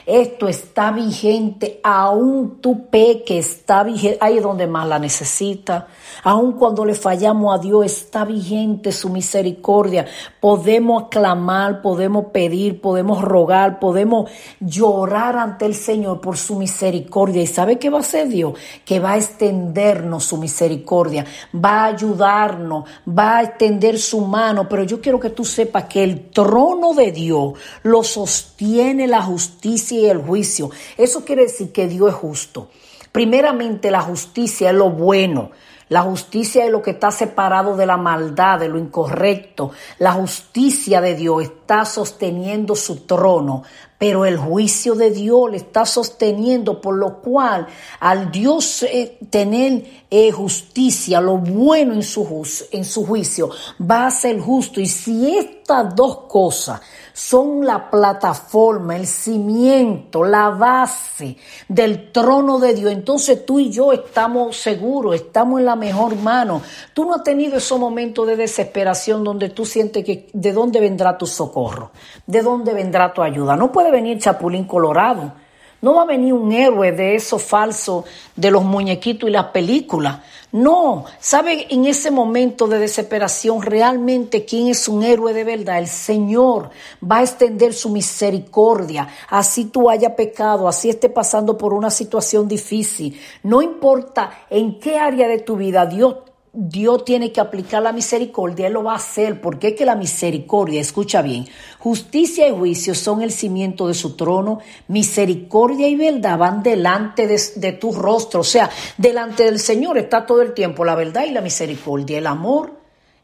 esto 0.05 0.47
está 0.47 0.91
vigente, 0.91 1.79
aún 1.83 2.59
tu 2.61 2.87
peque 2.87 3.37
está 3.37 3.83
vigente, 3.83 4.17
ahí 4.21 4.37
es 4.37 4.43
donde 4.43 4.67
más 4.67 4.87
la 4.87 4.99
necesita. 4.99 5.87
Aún 6.23 6.53
cuando 6.53 6.85
le 6.85 6.95
fallamos 6.95 7.55
a 7.55 7.61
Dios, 7.61 7.85
está 7.85 8.25
vigente 8.25 8.91
su 8.91 9.09
misericordia. 9.09 10.05
Podemos 10.39 11.03
aclamar, 11.03 11.81
podemos 11.81 12.25
pedir, 12.27 12.81
podemos 12.81 13.21
rogar, 13.21 13.79
podemos 13.79 14.29
llorar 14.59 15.37
ante 15.37 15.65
el 15.65 15.75
Señor 15.75 16.21
por 16.21 16.37
su 16.37 16.55
misericordia. 16.55 17.41
¿Y 17.41 17.47
sabe 17.47 17.79
qué 17.79 17.89
va 17.89 17.97
a 17.97 18.01
hacer 18.01 18.27
Dios? 18.27 18.53
Que 18.85 18.99
va 18.99 19.13
a 19.13 19.17
extendernos 19.17 20.25
su 20.25 20.37
misericordia, 20.37 21.25
va 21.53 21.83
a 21.83 21.85
ayudarnos, 21.85 22.85
va 23.07 23.37
a 23.37 23.43
extender 23.43 23.99
su 23.99 24.21
mano. 24.21 24.67
Pero 24.67 24.83
yo 24.83 24.99
quiero 24.99 25.19
que 25.19 25.29
tú 25.29 25.45
sepas 25.45 25.85
que 25.85 26.03
el 26.03 26.29
trono 26.29 26.93
de 26.93 27.11
Dios 27.11 27.53
lo 27.83 28.03
sostiene 28.03 28.58
la 28.59 29.21
justicia 29.21 29.99
y 29.99 30.05
el 30.07 30.19
juicio. 30.19 30.69
Eso 30.97 31.23
quiere 31.23 31.43
decir 31.43 31.71
que 31.71 31.87
Dios 31.87 32.09
es 32.09 32.15
justo. 32.15 32.69
Primeramente 33.11 33.91
la 33.91 34.01
justicia 34.01 34.69
es 34.69 34.75
lo 34.75 34.89
bueno. 34.89 35.51
La 35.89 36.03
justicia 36.03 36.65
es 36.65 36.71
lo 36.71 36.83
que 36.83 36.91
está 36.91 37.09
separado 37.09 37.75
de 37.75 37.87
la 37.87 37.97
maldad, 37.97 38.59
de 38.59 38.69
lo 38.69 38.77
incorrecto. 38.77 39.71
La 39.97 40.11
justicia 40.11 41.01
de 41.01 41.15
Dios 41.15 41.41
está 41.41 41.83
sosteniendo 41.83 42.75
su 42.75 43.07
trono, 43.07 43.63
pero 43.99 44.25
el 44.25 44.37
juicio 44.37 44.95
de 44.95 45.11
Dios 45.11 45.51
le 45.51 45.57
está 45.57 45.85
sosteniendo, 45.85 46.79
por 46.79 46.95
lo 46.95 47.19
cual 47.21 47.67
al 47.99 48.31
Dios 48.31 48.81
eh, 48.83 49.19
tener 49.29 49.83
eh, 50.09 50.31
justicia, 50.31 51.19
lo 51.19 51.37
bueno 51.37 51.93
en 51.93 52.01
su, 52.01 52.25
en 52.71 52.85
su 52.85 53.05
juicio, 53.05 53.49
va 53.79 54.07
a 54.07 54.11
ser 54.11 54.39
justo. 54.39 54.79
Y 54.79 54.85
si 54.85 55.37
estas 55.37 55.93
dos 55.93 56.21
cosas 56.29 56.79
son 57.19 57.65
la 57.65 57.89
plataforma, 57.89 58.95
el 58.95 59.05
cimiento, 59.05 60.23
la 60.23 60.51
base 60.51 61.35
del 61.67 62.13
trono 62.13 62.59
de 62.59 62.73
Dios. 62.73 62.93
Entonces 62.93 63.45
tú 63.45 63.59
y 63.59 63.69
yo 63.69 63.91
estamos 63.91 64.55
seguros, 64.55 65.15
estamos 65.15 65.59
en 65.59 65.65
la 65.65 65.75
mejor 65.75 66.15
mano. 66.15 66.61
Tú 66.93 67.03
no 67.03 67.15
has 67.15 67.23
tenido 67.23 67.57
esos 67.57 67.77
momentos 67.77 68.25
de 68.25 68.37
desesperación 68.37 69.25
donde 69.25 69.49
tú 69.49 69.65
sientes 69.65 70.05
que 70.05 70.29
de 70.31 70.53
dónde 70.53 70.79
vendrá 70.79 71.17
tu 71.17 71.27
socorro, 71.27 71.91
de 72.25 72.41
dónde 72.41 72.73
vendrá 72.73 73.13
tu 73.13 73.21
ayuda. 73.21 73.57
No 73.57 73.69
puede 73.89 74.01
venir 74.01 74.19
Chapulín 74.19 74.65
Colorado. 74.65 75.33
No 75.81 75.95
va 75.95 76.01
a 76.01 76.05
venir 76.05 76.33
un 76.33 76.51
héroe 76.51 76.91
de 76.91 77.15
eso 77.15 77.39
falso 77.39 78.03
de 78.35 78.51
los 78.51 78.63
muñequitos 78.63 79.29
y 79.29 79.31
las 79.31 79.45
películas. 79.45 80.19
No, 80.51 81.05
¿sabe 81.19 81.67
en 81.69 81.85
ese 81.85 82.11
momento 82.11 82.67
de 82.67 82.79
desesperación 82.79 83.61
realmente 83.61 84.43
quién 84.43 84.67
es 84.67 84.89
un 84.89 85.03
héroe 85.03 85.33
de 85.33 85.45
verdad? 85.45 85.79
El 85.79 85.87
Señor 85.87 86.69
va 87.01 87.17
a 87.17 87.21
extender 87.21 87.73
su 87.73 87.89
misericordia. 87.89 89.07
Así 89.29 89.65
tú 89.65 89.89
haya 89.89 90.15
pecado, 90.15 90.67
así 90.67 90.89
esté 90.89 91.07
pasando 91.07 91.57
por 91.57 91.73
una 91.73 91.89
situación 91.89 92.47
difícil. 92.47 93.19
No 93.43 93.61
importa 93.61 94.31
en 94.49 94.79
qué 94.79 94.97
área 94.97 95.29
de 95.29 95.39
tu 95.39 95.55
vida 95.55 95.85
Dios 95.85 96.15
Dios 96.61 97.05
tiene 97.05 97.31
que 97.31 97.39
aplicar 97.39 97.81
la 97.81 97.93
misericordia, 97.93 98.67
Él 98.67 98.73
lo 98.73 98.83
va 98.83 98.91
a 98.91 98.97
hacer, 98.97 99.39
porque 99.39 99.69
es 99.69 99.75
que 99.75 99.85
la 99.85 99.95
misericordia, 99.95 100.81
escucha 100.81 101.21
bien, 101.21 101.47
justicia 101.79 102.49
y 102.49 102.51
juicio 102.51 102.93
son 102.95 103.21
el 103.21 103.31
cimiento 103.31 103.87
de 103.87 103.93
su 103.93 104.17
trono, 104.17 104.59
misericordia 104.89 105.87
y 105.87 105.95
verdad 105.95 106.37
van 106.37 106.61
delante 106.61 107.27
de, 107.27 107.41
de, 107.55 107.71
tu 107.71 107.93
rostro, 107.93 108.41
o 108.41 108.43
sea, 108.43 108.69
delante 108.97 109.45
del 109.45 109.59
Señor 109.59 109.97
está 109.97 110.25
todo 110.25 110.41
el 110.41 110.53
tiempo 110.53 110.83
la 110.83 110.95
verdad 110.95 111.23
y 111.25 111.31
la 111.31 111.39
misericordia, 111.39 112.17
el 112.17 112.27
amor 112.27 112.73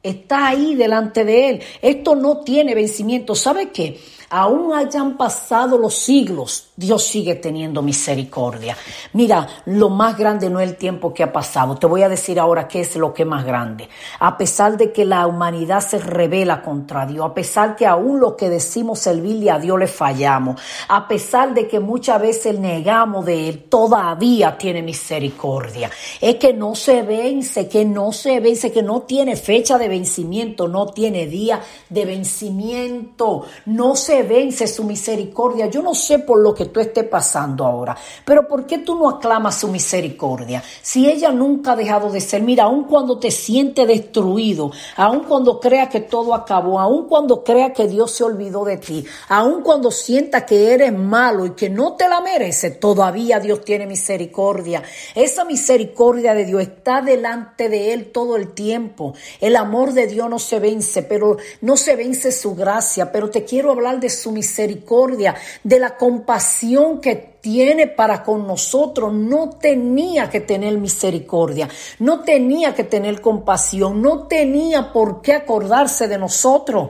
está 0.01 0.47
ahí 0.47 0.75
delante 0.75 1.25
de 1.25 1.49
Él. 1.49 1.61
Esto 1.81 2.15
no 2.15 2.37
tiene 2.37 2.75
vencimiento, 2.75 3.35
¿sabe 3.35 3.71
qué? 3.71 3.99
Aún 4.29 4.73
hayan 4.73 5.17
pasado 5.17 5.77
los 5.77 5.95
siglos, 5.95 6.69
Dios 6.77 7.03
sigue 7.03 7.35
teniendo 7.35 7.81
misericordia. 7.81 8.75
Mira, 9.13 9.47
lo 9.65 9.89
más 9.89 10.17
grande 10.17 10.49
no 10.49 10.59
es 10.59 10.69
el 10.69 10.75
tiempo 10.75 11.13
que 11.13 11.23
ha 11.23 11.31
pasado. 11.31 11.75
Te 11.75 11.87
voy 11.87 12.03
a 12.03 12.09
decir 12.09 12.37
ahora 12.37 12.67
qué 12.67 12.81
es 12.81 12.95
lo 12.97 13.13
que 13.13 13.23
es 13.23 13.29
más 13.29 13.45
grande. 13.45 13.87
A 14.19 14.37
pesar 14.37 14.75
de 14.75 14.91
que 14.91 15.05
la 15.05 15.25
humanidad 15.25 15.79
se 15.79 15.99
revela 15.99 16.61
contra 16.61 17.05
Dios, 17.05 17.25
a 17.25 17.33
pesar 17.33 17.77
que 17.77 17.85
aún 17.85 18.19
lo 18.19 18.35
que 18.35 18.49
decimos 18.49 18.99
servirle 18.99 19.51
a 19.51 19.59
Dios 19.59 19.79
le 19.79 19.87
fallamos, 19.87 20.59
a 20.89 21.07
pesar 21.07 21.53
de 21.53 21.67
que 21.67 21.79
muchas 21.79 22.21
veces 22.21 22.59
negamos 22.59 23.25
de 23.25 23.47
Él, 23.47 23.63
todavía 23.69 24.57
tiene 24.57 24.81
misericordia. 24.81 25.89
Es 26.19 26.35
que 26.35 26.53
no 26.53 26.75
se 26.75 27.03
vence, 27.03 27.69
que 27.69 27.85
no 27.85 28.11
se 28.11 28.41
vence, 28.41 28.71
que 28.73 28.83
no 28.83 29.03
tiene 29.03 29.37
fecha 29.37 29.77
de 29.77 29.87
vencimiento, 29.87 30.67
no 30.67 30.87
tiene 30.87 31.25
día 31.27 31.61
de 31.89 32.05
vencimiento, 32.05 33.45
no 33.65 33.95
se 33.95 34.23
vence 34.25 34.67
su 34.67 34.83
misericordia. 34.83 35.67
Yo 35.67 35.81
no 35.81 35.95
sé 35.95 36.19
por 36.19 36.41
lo 36.41 36.53
que 36.53 36.65
tú 36.65 36.79
estés 36.79 37.05
pasando 37.05 37.65
ahora. 37.65 37.95
Pero 38.25 38.47
¿por 38.47 38.65
qué 38.65 38.79
tú 38.79 38.95
no 38.95 39.09
aclamas 39.09 39.59
su 39.59 39.67
misericordia? 39.69 40.63
Si 40.81 41.09
ella 41.09 41.31
nunca 41.31 41.71
ha 41.71 41.75
dejado 41.75 42.11
de 42.11 42.21
ser, 42.21 42.41
mira, 42.41 42.65
aun 42.65 42.83
cuando 42.83 43.17
te 43.17 43.31
siente 43.31 43.85
destruido, 43.85 44.71
aun 44.95 45.21
cuando 45.21 45.59
crea 45.59 45.89
que 45.89 46.01
todo 46.01 46.33
acabó, 46.33 46.79
aun 46.79 47.07
cuando 47.07 47.43
crea 47.43 47.73
que 47.73 47.87
Dios 47.87 48.11
se 48.11 48.23
olvidó 48.23 48.65
de 48.65 48.77
ti, 48.77 49.05
aun 49.29 49.61
cuando 49.61 49.91
sienta 49.91 50.45
que 50.45 50.73
eres 50.73 50.93
malo 50.93 51.45
y 51.45 51.51
que 51.51 51.69
no 51.69 51.93
te 51.93 52.09
la 52.09 52.21
merece, 52.21 52.71
todavía 52.71 53.39
Dios 53.39 53.63
tiene 53.63 53.87
misericordia. 53.87 54.83
Esa 55.13 55.45
misericordia 55.45 56.33
de 56.33 56.45
Dios 56.45 56.61
está 56.61 57.01
delante 57.01 57.69
de 57.69 57.93
Él 57.93 58.11
todo 58.11 58.35
el 58.35 58.53
tiempo. 58.53 59.13
El 59.39 59.55
amor 59.55 59.93
de 59.93 60.07
Dios 60.07 60.29
no 60.29 60.39
se 60.39 60.59
vence, 60.59 61.03
pero 61.03 61.37
no 61.61 61.77
se 61.77 61.95
vence 61.95 62.31
su 62.31 62.55
gracia, 62.55 63.11
pero 63.11 63.29
te 63.29 63.45
quiero 63.45 63.71
hablar 63.71 63.99
de 63.99 64.04
su 64.09 64.31
misericordia, 64.31 65.35
de 65.63 65.79
la 65.79 65.97
compasión 65.97 66.99
que 66.99 67.15
tiene 67.41 67.87
para 67.87 68.23
con 68.23 68.47
nosotros, 68.47 69.13
no 69.13 69.51
tenía 69.51 70.29
que 70.29 70.41
tener 70.41 70.77
misericordia, 70.77 71.69
no 71.99 72.21
tenía 72.21 72.73
que 72.73 72.83
tener 72.83 73.21
compasión, 73.21 74.01
no 74.01 74.27
tenía 74.27 74.91
por 74.91 75.21
qué 75.21 75.33
acordarse 75.33 76.07
de 76.07 76.17
nosotros. 76.17 76.89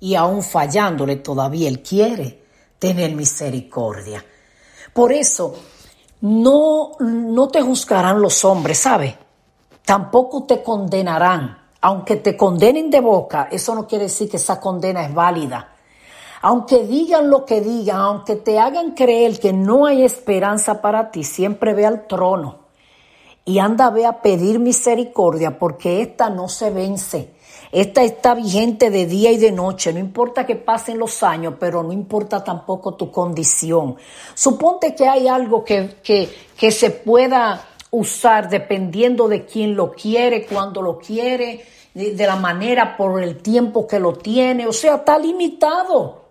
Y 0.00 0.14
aún 0.14 0.42
fallándole 0.42 1.16
todavía 1.16 1.68
Él 1.68 1.82
quiere 1.82 2.42
tener 2.78 3.14
misericordia. 3.14 4.24
Por 4.92 5.12
eso, 5.12 5.54
no, 6.20 6.92
no 7.00 7.48
te 7.48 7.62
juzgarán 7.62 8.20
los 8.20 8.44
hombres, 8.44 8.78
¿sabe? 8.78 9.16
Tampoco 9.84 10.44
te 10.44 10.62
condenarán. 10.62 11.61
Aunque 11.82 12.16
te 12.16 12.36
condenen 12.36 12.90
de 12.90 13.00
boca, 13.00 13.48
eso 13.50 13.74
no 13.74 13.86
quiere 13.86 14.04
decir 14.04 14.30
que 14.30 14.38
esa 14.38 14.60
condena 14.60 15.04
es 15.04 15.12
válida. 15.12 15.74
Aunque 16.40 16.84
digan 16.84 17.28
lo 17.28 17.44
que 17.44 17.60
digan, 17.60 18.00
aunque 18.00 18.36
te 18.36 18.58
hagan 18.58 18.92
creer 18.92 19.38
que 19.38 19.52
no 19.52 19.86
hay 19.86 20.02
esperanza 20.02 20.80
para 20.80 21.10
ti, 21.10 21.22
siempre 21.22 21.74
ve 21.74 21.86
al 21.86 22.06
trono 22.06 22.62
y 23.44 23.58
anda 23.58 23.90
ve 23.90 24.06
a 24.06 24.22
pedir 24.22 24.58
misericordia 24.58 25.58
porque 25.58 26.02
esta 26.02 26.30
no 26.30 26.48
se 26.48 26.70
vence. 26.70 27.34
Esta 27.72 28.02
está 28.02 28.34
vigente 28.34 28.90
de 28.90 29.06
día 29.06 29.32
y 29.32 29.38
de 29.38 29.50
noche, 29.50 29.92
no 29.92 29.98
importa 29.98 30.44
que 30.44 30.56
pasen 30.56 30.98
los 30.98 31.22
años, 31.22 31.54
pero 31.58 31.82
no 31.82 31.92
importa 31.92 32.44
tampoco 32.44 32.94
tu 32.94 33.10
condición. 33.10 33.96
Suponte 34.34 34.94
que 34.94 35.08
hay 35.08 35.26
algo 35.26 35.64
que, 35.64 35.96
que, 36.02 36.28
que 36.56 36.70
se 36.70 36.90
pueda 36.90 37.66
usar 37.92 38.48
dependiendo 38.48 39.28
de 39.28 39.44
quién 39.44 39.76
lo 39.76 39.92
quiere, 39.92 40.46
cuándo 40.46 40.80
lo 40.82 40.98
quiere, 40.98 41.64
de, 41.94 42.26
la 42.26 42.36
manera, 42.36 42.96
por 42.96 43.22
el 43.22 43.42
tiempo 43.42 43.86
que 43.86 44.00
lo 44.00 44.14
tiene, 44.14 44.66
o 44.66 44.72
sea, 44.72 44.96
está 44.96 45.18
limitado 45.18 46.22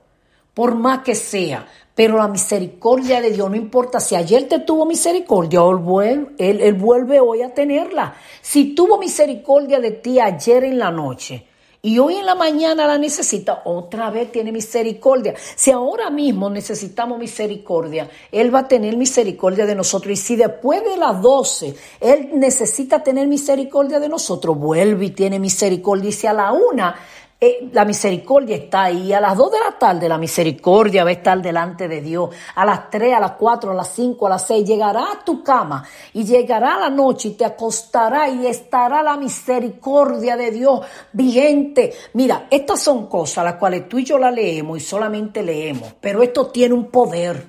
por 0.55 0.73
más 0.75 1.03
que 1.03 1.13
sea. 1.15 1.67
Pero 1.93 2.17
la 2.17 2.27
misericordia 2.27 3.21
de 3.21 3.31
Dios, 3.31 3.47
no 3.49 3.55
importa 3.55 3.99
si 3.99 4.15
ayer 4.15 4.47
te 4.47 4.59
tuvo 4.59 4.87
misericordia, 4.87 5.59
él 5.59 6.29
él, 6.37 6.73
vuelve 6.73 7.19
hoy 7.19 7.43
a 7.43 7.53
tenerla. 7.53 8.15
Si 8.41 8.73
tuvo 8.73 8.97
misericordia 8.97 9.79
de 9.79 9.91
ti 9.91 10.19
ayer 10.19 10.63
en 10.63 10.79
la 10.79 10.89
noche, 10.89 11.45
y 11.83 11.97
hoy 11.97 12.17
en 12.17 12.27
la 12.27 12.35
mañana 12.35 12.85
la 12.85 12.99
necesita, 12.99 13.63
otra 13.65 14.11
vez 14.11 14.31
tiene 14.31 14.51
misericordia. 14.51 15.33
Si 15.55 15.71
ahora 15.71 16.11
mismo 16.11 16.47
necesitamos 16.47 17.17
misericordia, 17.17 18.07
Él 18.31 18.53
va 18.53 18.59
a 18.59 18.67
tener 18.67 18.95
misericordia 18.97 19.65
de 19.65 19.73
nosotros. 19.73 20.13
Y 20.13 20.15
si 20.15 20.35
después 20.35 20.83
de 20.83 20.95
las 20.97 21.19
12 21.19 21.73
Él 21.99 22.29
necesita 22.35 23.01
tener 23.01 23.27
misericordia 23.27 23.99
de 23.99 24.09
nosotros, 24.09 24.59
vuelve 24.59 25.05
y 25.05 25.09
tiene 25.09 25.39
misericordia. 25.39 26.09
Y 26.09 26.13
si 26.13 26.27
a 26.27 26.33
la 26.33 26.51
una 26.51 26.95
eh, 27.43 27.69
la 27.73 27.85
misericordia 27.85 28.55
está 28.55 28.83
ahí. 28.83 29.11
A 29.13 29.19
las 29.19 29.35
2 29.35 29.51
de 29.51 29.59
la 29.59 29.71
tarde 29.71 30.07
la 30.07 30.19
misericordia 30.19 31.03
va 31.03 31.09
a 31.09 31.13
estar 31.13 31.41
delante 31.41 31.87
de 31.87 31.99
Dios. 31.99 32.29
A 32.53 32.63
las 32.63 32.91
3, 32.91 33.15
a 33.15 33.19
las 33.19 33.31
4, 33.31 33.71
a 33.71 33.73
las 33.73 33.87
5, 33.95 34.27
a 34.27 34.29
las 34.29 34.45
6 34.45 34.63
llegará 34.63 35.11
a 35.11 35.25
tu 35.25 35.43
cama 35.43 35.83
y 36.13 36.23
llegará 36.23 36.77
la 36.77 36.91
noche 36.91 37.29
y 37.29 37.31
te 37.31 37.43
acostará 37.43 38.29
y 38.29 38.45
estará 38.45 39.01
la 39.01 39.17
misericordia 39.17 40.37
de 40.37 40.51
Dios 40.51 40.81
vigente. 41.13 41.91
Mira, 42.13 42.45
estas 42.51 42.79
son 42.79 43.07
cosas 43.07 43.43
las 43.43 43.55
cuales 43.55 43.89
tú 43.89 43.97
y 43.97 44.05
yo 44.05 44.19
la 44.19 44.29
leemos 44.29 44.77
y 44.77 44.81
solamente 44.81 45.41
leemos, 45.41 45.95
pero 45.99 46.21
esto 46.21 46.51
tiene 46.51 46.75
un 46.75 46.91
poder. 46.91 47.47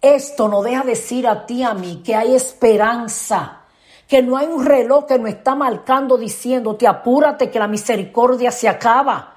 Esto 0.00 0.48
no 0.48 0.62
deja 0.62 0.82
decir 0.82 1.28
a 1.28 1.46
ti, 1.46 1.62
a 1.62 1.74
mí, 1.74 2.02
que 2.04 2.16
hay 2.16 2.34
esperanza 2.34 3.61
que 4.08 4.22
no 4.22 4.36
hay 4.36 4.46
un 4.46 4.64
reloj 4.64 5.06
que 5.06 5.18
nos 5.18 5.30
está 5.30 5.54
marcando 5.54 6.16
diciéndote 6.18 6.86
apúrate 6.86 7.50
que 7.50 7.58
la 7.58 7.68
misericordia 7.68 8.50
se 8.50 8.68
acaba, 8.68 9.36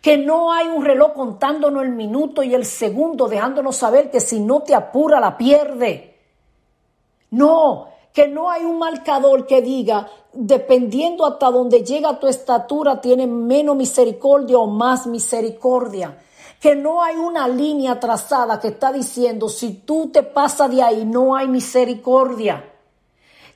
que 0.00 0.18
no 0.18 0.52
hay 0.52 0.68
un 0.68 0.84
reloj 0.84 1.12
contándonos 1.14 1.82
el 1.82 1.90
minuto 1.90 2.42
y 2.42 2.54
el 2.54 2.64
segundo 2.64 3.28
dejándonos 3.28 3.76
saber 3.76 4.10
que 4.10 4.20
si 4.20 4.40
no 4.40 4.60
te 4.60 4.74
apura 4.74 5.20
la 5.20 5.36
pierde. 5.36 6.18
No, 7.30 7.88
que 8.12 8.28
no 8.28 8.50
hay 8.50 8.64
un 8.64 8.78
marcador 8.78 9.46
que 9.46 9.60
diga, 9.60 10.08
dependiendo 10.32 11.26
hasta 11.26 11.50
donde 11.50 11.82
llega 11.82 12.20
tu 12.20 12.28
estatura, 12.28 13.00
tiene 13.00 13.26
menos 13.26 13.76
misericordia 13.76 14.58
o 14.58 14.66
más 14.66 15.06
misericordia. 15.06 16.22
Que 16.60 16.76
no 16.76 17.02
hay 17.02 17.16
una 17.16 17.48
línea 17.48 17.98
trazada 17.98 18.60
que 18.60 18.68
está 18.68 18.92
diciendo, 18.92 19.48
si 19.48 19.72
tú 19.72 20.10
te 20.12 20.22
pasas 20.22 20.70
de 20.70 20.82
ahí, 20.82 21.04
no 21.04 21.34
hay 21.34 21.48
misericordia. 21.48 22.73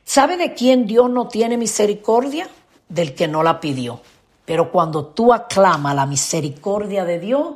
¿Sabe 0.09 0.39
de 0.39 0.55
quién 0.55 0.87
Dios 0.87 1.11
no 1.11 1.29
tiene 1.29 1.59
misericordia? 1.59 2.49
Del 2.89 3.15
que 3.15 3.29
no 3.29 3.43
la 3.43 3.61
pidió. 3.61 4.01
Pero 4.47 4.73
cuando 4.73 5.09
tú 5.09 5.35
aclamas 5.35 5.95
la 5.95 6.07
misericordia 6.07 7.05
de 7.05 7.19
Dios, 7.19 7.49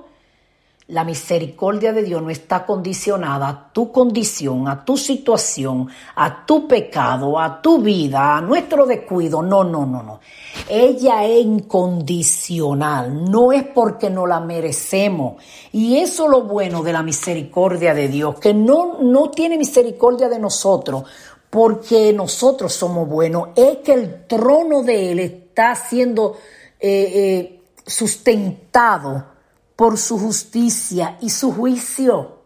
la 0.89 1.03
misericordia 1.03 1.95
de 1.95 2.03
Dios 2.03 2.21
no 2.21 2.29
está 2.29 2.67
condicionada 2.67 3.49
a 3.49 3.73
tu 3.73 3.91
condición, 3.91 4.69
a 4.69 4.85
tu 4.85 4.99
situación, 4.99 5.89
a 6.15 6.45
tu 6.45 6.69
pecado, 6.69 7.41
a 7.41 7.63
tu 7.63 7.81
vida, 7.81 8.37
a 8.37 8.43
nuestro 8.43 8.85
descuido. 8.85 9.41
No, 9.41 9.65
no, 9.65 9.87
no, 9.87 10.03
no. 10.03 10.21
Ella 10.69 11.25
es 11.25 11.47
incondicional, 11.47 13.31
no 13.31 13.53
es 13.53 13.63
porque 13.63 14.11
no 14.11 14.27
la 14.27 14.41
merecemos. 14.41 15.43
Y 15.73 15.97
eso 15.97 16.25
es 16.25 16.31
lo 16.31 16.43
bueno 16.43 16.83
de 16.83 16.93
la 16.93 17.03
misericordia 17.03 17.95
de 17.95 18.09
Dios, 18.09 18.39
que 18.39 18.53
no, 18.53 18.99
no 19.01 19.31
tiene 19.31 19.57
misericordia 19.57 20.29
de 20.29 20.39
nosotros 20.39 21.05
porque 21.53 22.15
nosotros 22.15 22.73
somos 22.73 23.07
buenos, 23.07 23.51
es 23.57 23.81
que 23.85 23.93
el 23.93 24.27
trono 24.27 24.83
de 24.83 25.13
Él 25.13 25.19
está 25.19 25.75
siendo 25.75 26.39
eh, 26.81 27.13
eh, 27.15 27.61
sustentado 27.87 29.27
por 29.77 29.99
su 29.99 30.19
justicia 30.19 31.19
y 31.21 31.29
su 31.29 31.53
juicio. 31.53 32.39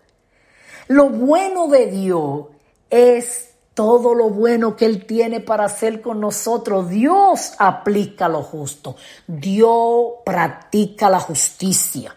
Lo 0.88 1.08
bueno 1.08 1.68
de 1.68 1.86
Dios 1.86 2.46
es 2.90 3.50
todo 3.74 4.12
lo 4.12 4.28
bueno 4.30 4.74
que 4.74 4.86
Él 4.86 5.06
tiene 5.06 5.38
para 5.38 5.66
hacer 5.66 6.02
con 6.02 6.18
nosotros. 6.18 6.90
Dios 6.90 7.52
aplica 7.60 8.28
lo 8.28 8.42
justo. 8.42 8.96
Dios 9.28 10.14
practica 10.24 11.08
la 11.08 11.20
justicia. 11.20 12.15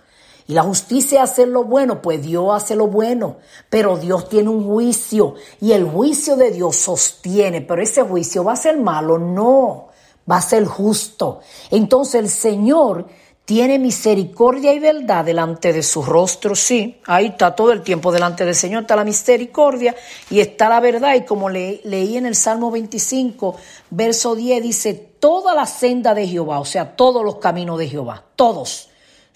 Y 0.50 0.54
la 0.54 0.64
justicia 0.64 1.24
es 1.24 1.30
hacer 1.30 1.48
lo 1.48 1.64
bueno, 1.64 2.02
pues 2.02 2.24
Dios 2.24 2.48
hace 2.52 2.76
lo 2.76 2.88
bueno, 2.88 3.38
pero 3.70 3.98
Dios 3.98 4.28
tiene 4.30 4.50
un 4.50 4.66
juicio 4.66 5.36
y 5.62 5.74
el 5.74 5.86
juicio 5.86 6.38
de 6.38 6.50
Dios 6.50 6.76
sostiene, 6.76 7.62
pero 7.62 7.84
ese 7.84 8.02
juicio 8.02 8.44
va 8.44 8.54
a 8.54 8.56
ser 8.56 8.80
malo, 8.80 9.20
no, 9.20 9.90
va 10.30 10.38
a 10.38 10.42
ser 10.42 10.66
justo. 10.66 11.42
Entonces 11.70 12.16
el 12.16 12.30
Señor 12.30 13.06
tiene 13.46 13.78
misericordia 13.78 14.74
y 14.74 14.80
verdad 14.80 15.24
delante 15.24 15.72
de 15.72 15.84
su 15.84 16.02
rostro, 16.02 16.56
sí, 16.56 17.00
ahí 17.06 17.28
está 17.28 17.56
todo 17.56 17.72
el 17.72 17.84
tiempo 17.84 18.12
delante 18.12 18.44
del 18.44 18.56
Señor, 18.56 18.82
está 18.82 18.96
la 18.96 19.04
misericordia 19.04 19.96
y 20.32 20.40
está 20.40 20.68
la 20.68 20.80
verdad. 20.80 21.14
Y 21.14 21.26
como 21.26 21.48
leí 21.50 22.18
en 22.18 22.26
el 22.26 22.34
Salmo 22.34 22.72
25, 22.72 23.56
verso 23.92 24.34
10, 24.34 24.64
dice, 24.64 24.96
toda 25.20 25.54
la 25.54 25.68
senda 25.68 26.16
de 26.16 26.28
Jehová, 26.28 26.60
o 26.60 26.66
sea, 26.66 26.96
todos 26.96 27.24
los 27.24 27.36
caminos 27.36 27.78
de 27.78 27.88
Jehová, 27.88 28.24
todos 28.36 28.88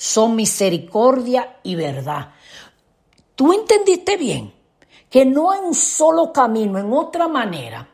son 0.03 0.35
misericordia 0.35 1.59
y 1.63 1.75
verdad. 1.75 2.31
¿Tú 3.35 3.53
entendiste 3.53 4.17
bien? 4.17 4.53
Que 5.09 5.23
no 5.23 5.49
hay 5.49 5.61
un 5.61 5.73
solo 5.73 6.33
camino, 6.33 6.77
en 6.77 6.91
otra 6.91 7.29
manera. 7.29 7.87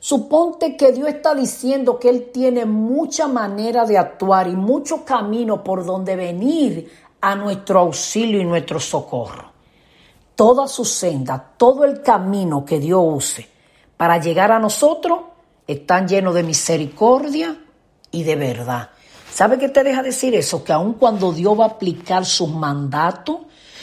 Suponte 0.00 0.76
que 0.76 0.90
Dios 0.90 1.08
está 1.08 1.32
diciendo 1.32 1.96
que 1.96 2.08
Él 2.08 2.30
tiene 2.32 2.64
mucha 2.64 3.28
manera 3.28 3.84
de 3.84 3.98
actuar 3.98 4.48
y 4.48 4.56
mucho 4.56 5.04
camino 5.04 5.62
por 5.62 5.84
donde 5.84 6.16
venir 6.16 6.90
a 7.20 7.36
nuestro 7.36 7.78
auxilio 7.78 8.40
y 8.40 8.44
nuestro 8.44 8.80
socorro. 8.80 9.52
Toda 10.34 10.66
su 10.66 10.84
senda, 10.84 11.52
todo 11.56 11.84
el 11.84 12.02
camino 12.02 12.64
que 12.64 12.80
Dios 12.80 13.00
use 13.00 13.48
para 13.96 14.18
llegar 14.18 14.50
a 14.50 14.58
nosotros 14.58 15.20
están 15.68 16.08
llenos 16.08 16.34
de 16.34 16.42
misericordia 16.42 17.56
y 18.10 18.24
de 18.24 18.34
verdad. 18.34 18.90
¿Sabe 19.32 19.58
qué 19.58 19.68
te 19.68 19.84
deja 19.84 20.02
decir 20.02 20.34
eso? 20.34 20.64
Que 20.64 20.72
aun 20.72 20.94
cuando 20.94 21.32
Dios 21.32 21.58
va 21.58 21.64
a 21.64 21.68
aplicar 21.68 22.24
sus 22.24 22.48
mandatos, 22.48 23.38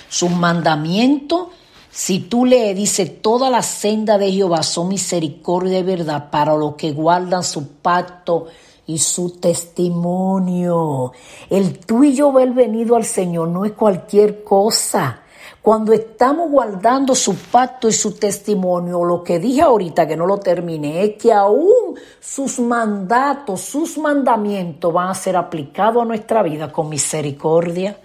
sus 0.09 0.29
mandamientos, 0.29 1.47
si 1.89 2.19
tú 2.19 2.45
le 2.45 2.73
dices, 2.75 3.21
toda 3.21 3.49
la 3.49 3.63
senda 3.63 4.17
de 4.17 4.31
Jehová 4.31 4.61
son 4.61 4.89
misericordia 4.89 5.79
y 5.79 5.83
verdad 5.83 6.29
para 6.29 6.55
los 6.55 6.75
que 6.75 6.91
guardan 6.91 7.43
su 7.43 7.69
pacto 7.69 8.47
y 8.85 8.99
su 8.99 9.31
testimonio. 9.31 11.11
El 11.49 11.79
tú 11.79 12.03
y 12.03 12.13
yo 12.13 12.31
ver 12.31 12.51
venido 12.51 12.95
al 12.95 13.05
Señor 13.05 13.47
no 13.47 13.65
es 13.65 13.71
cualquier 13.71 14.43
cosa. 14.43 15.21
Cuando 15.67 15.91
estamos 15.91 16.49
guardando 16.49 17.13
su 17.13 17.35
pacto 17.35 17.89
y 17.89 17.91
su 17.91 18.13
testimonio, 18.13 19.03
lo 19.03 19.21
que 19.21 19.37
dije 19.37 19.63
ahorita 19.63 20.07
que 20.07 20.15
no 20.15 20.25
lo 20.25 20.37
terminé, 20.37 21.03
es 21.03 21.15
que 21.21 21.33
aún 21.33 21.99
sus 22.21 22.57
mandatos, 22.57 23.59
sus 23.59 23.97
mandamientos 23.97 24.93
van 24.93 25.09
a 25.09 25.13
ser 25.13 25.35
aplicados 25.35 26.01
a 26.01 26.05
nuestra 26.05 26.41
vida 26.41 26.71
con 26.71 26.87
misericordia. 26.87 27.99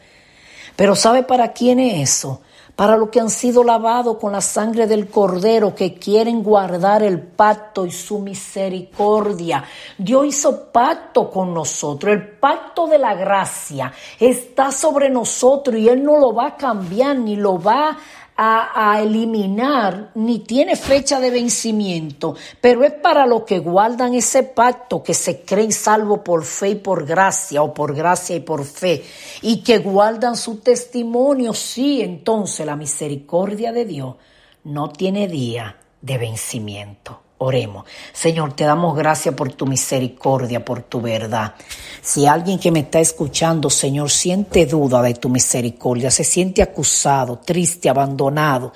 Pero 0.75 0.96
¿sabe 0.96 1.22
para 1.22 1.53
quién 1.53 1.79
es 1.79 2.11
eso? 2.11 2.40
Para 2.76 2.96
los 2.96 3.11
que 3.11 3.20
han 3.20 3.30
sido 3.30 3.62
lavados 3.62 4.16
con 4.16 4.32
la 4.32 4.40
sangre 4.40 4.87
del 4.87 5.08
Cordero, 5.08 5.74
que 5.74 5.94
quieren 5.94 6.42
guardar 6.42 7.02
el 7.02 7.20
pacto 7.20 7.85
y 7.85 7.90
su 7.90 8.18
misericordia. 8.18 9.64
Dios 9.98 10.26
hizo 10.26 10.72
pacto 10.72 11.30
con 11.30 11.52
nosotros, 11.52 12.12
el 12.12 12.28
pacto 12.28 12.87
de 12.87 12.98
la 12.98 13.14
gracia 13.14 13.92
está 14.18 14.72
sobre 14.72 15.11
nosotros 15.11 15.76
y 15.76 15.88
Él 15.88 16.02
no 16.02 16.18
lo 16.18 16.35
va 16.35 16.48
a 16.48 16.56
cambiar 16.56 17.16
ni 17.16 17.37
lo 17.37 17.61
va 17.61 17.90
a 17.90 17.98
a, 18.44 19.00
eliminar 19.00 20.11
ni 20.14 20.40
tiene 20.40 20.76
fecha 20.76 21.20
de 21.20 21.31
vencimiento, 21.31 22.35
pero 22.61 22.83
es 22.85 22.92
para 22.92 23.26
los 23.26 23.44
que 23.44 23.59
guardan 23.59 24.14
ese 24.14 24.42
pacto, 24.42 25.02
que 25.02 25.14
se 25.14 25.42
creen 25.42 25.72
salvo 25.72 26.24
por 26.24 26.44
fe 26.44 26.70
y 26.70 26.74
por 26.76 27.07
gracia, 27.07 27.62
o 27.62 27.72
por 27.72 27.94
gracia 27.94 28.37
y 28.37 28.40
por 28.40 28.64
fe, 28.64 29.05
y 29.42 29.62
que 29.62 29.78
guardan 29.78 30.37
su 30.37 30.59
testimonio. 30.59 31.55
Sí, 31.55 32.02
entonces 32.02 32.66
la 32.66 32.76
misericordia 32.76 33.72
de 33.72 33.85
Dios 33.85 34.16
no 34.64 34.90
tiene 34.90 35.28
día 35.28 35.76
de 36.00 36.18
vencimiento. 36.18 37.20
Oremos. 37.44 37.85
Señor, 38.12 38.52
te 38.52 38.62
damos 38.62 38.96
gracias 38.96 39.35
por 39.35 39.52
tu 39.52 39.66
misericordia, 39.66 40.64
por 40.64 40.83
tu 40.83 41.00
verdad. 41.00 41.55
Si 42.00 42.24
alguien 42.24 42.59
que 42.61 42.70
me 42.70 42.81
está 42.81 43.00
escuchando, 43.00 43.68
Señor, 43.68 44.11
siente 44.11 44.64
duda 44.64 45.02
de 45.02 45.14
tu 45.14 45.28
misericordia, 45.28 46.12
se 46.12 46.22
siente 46.22 46.62
acusado, 46.62 47.40
triste, 47.44 47.88
abandonado, 47.88 48.72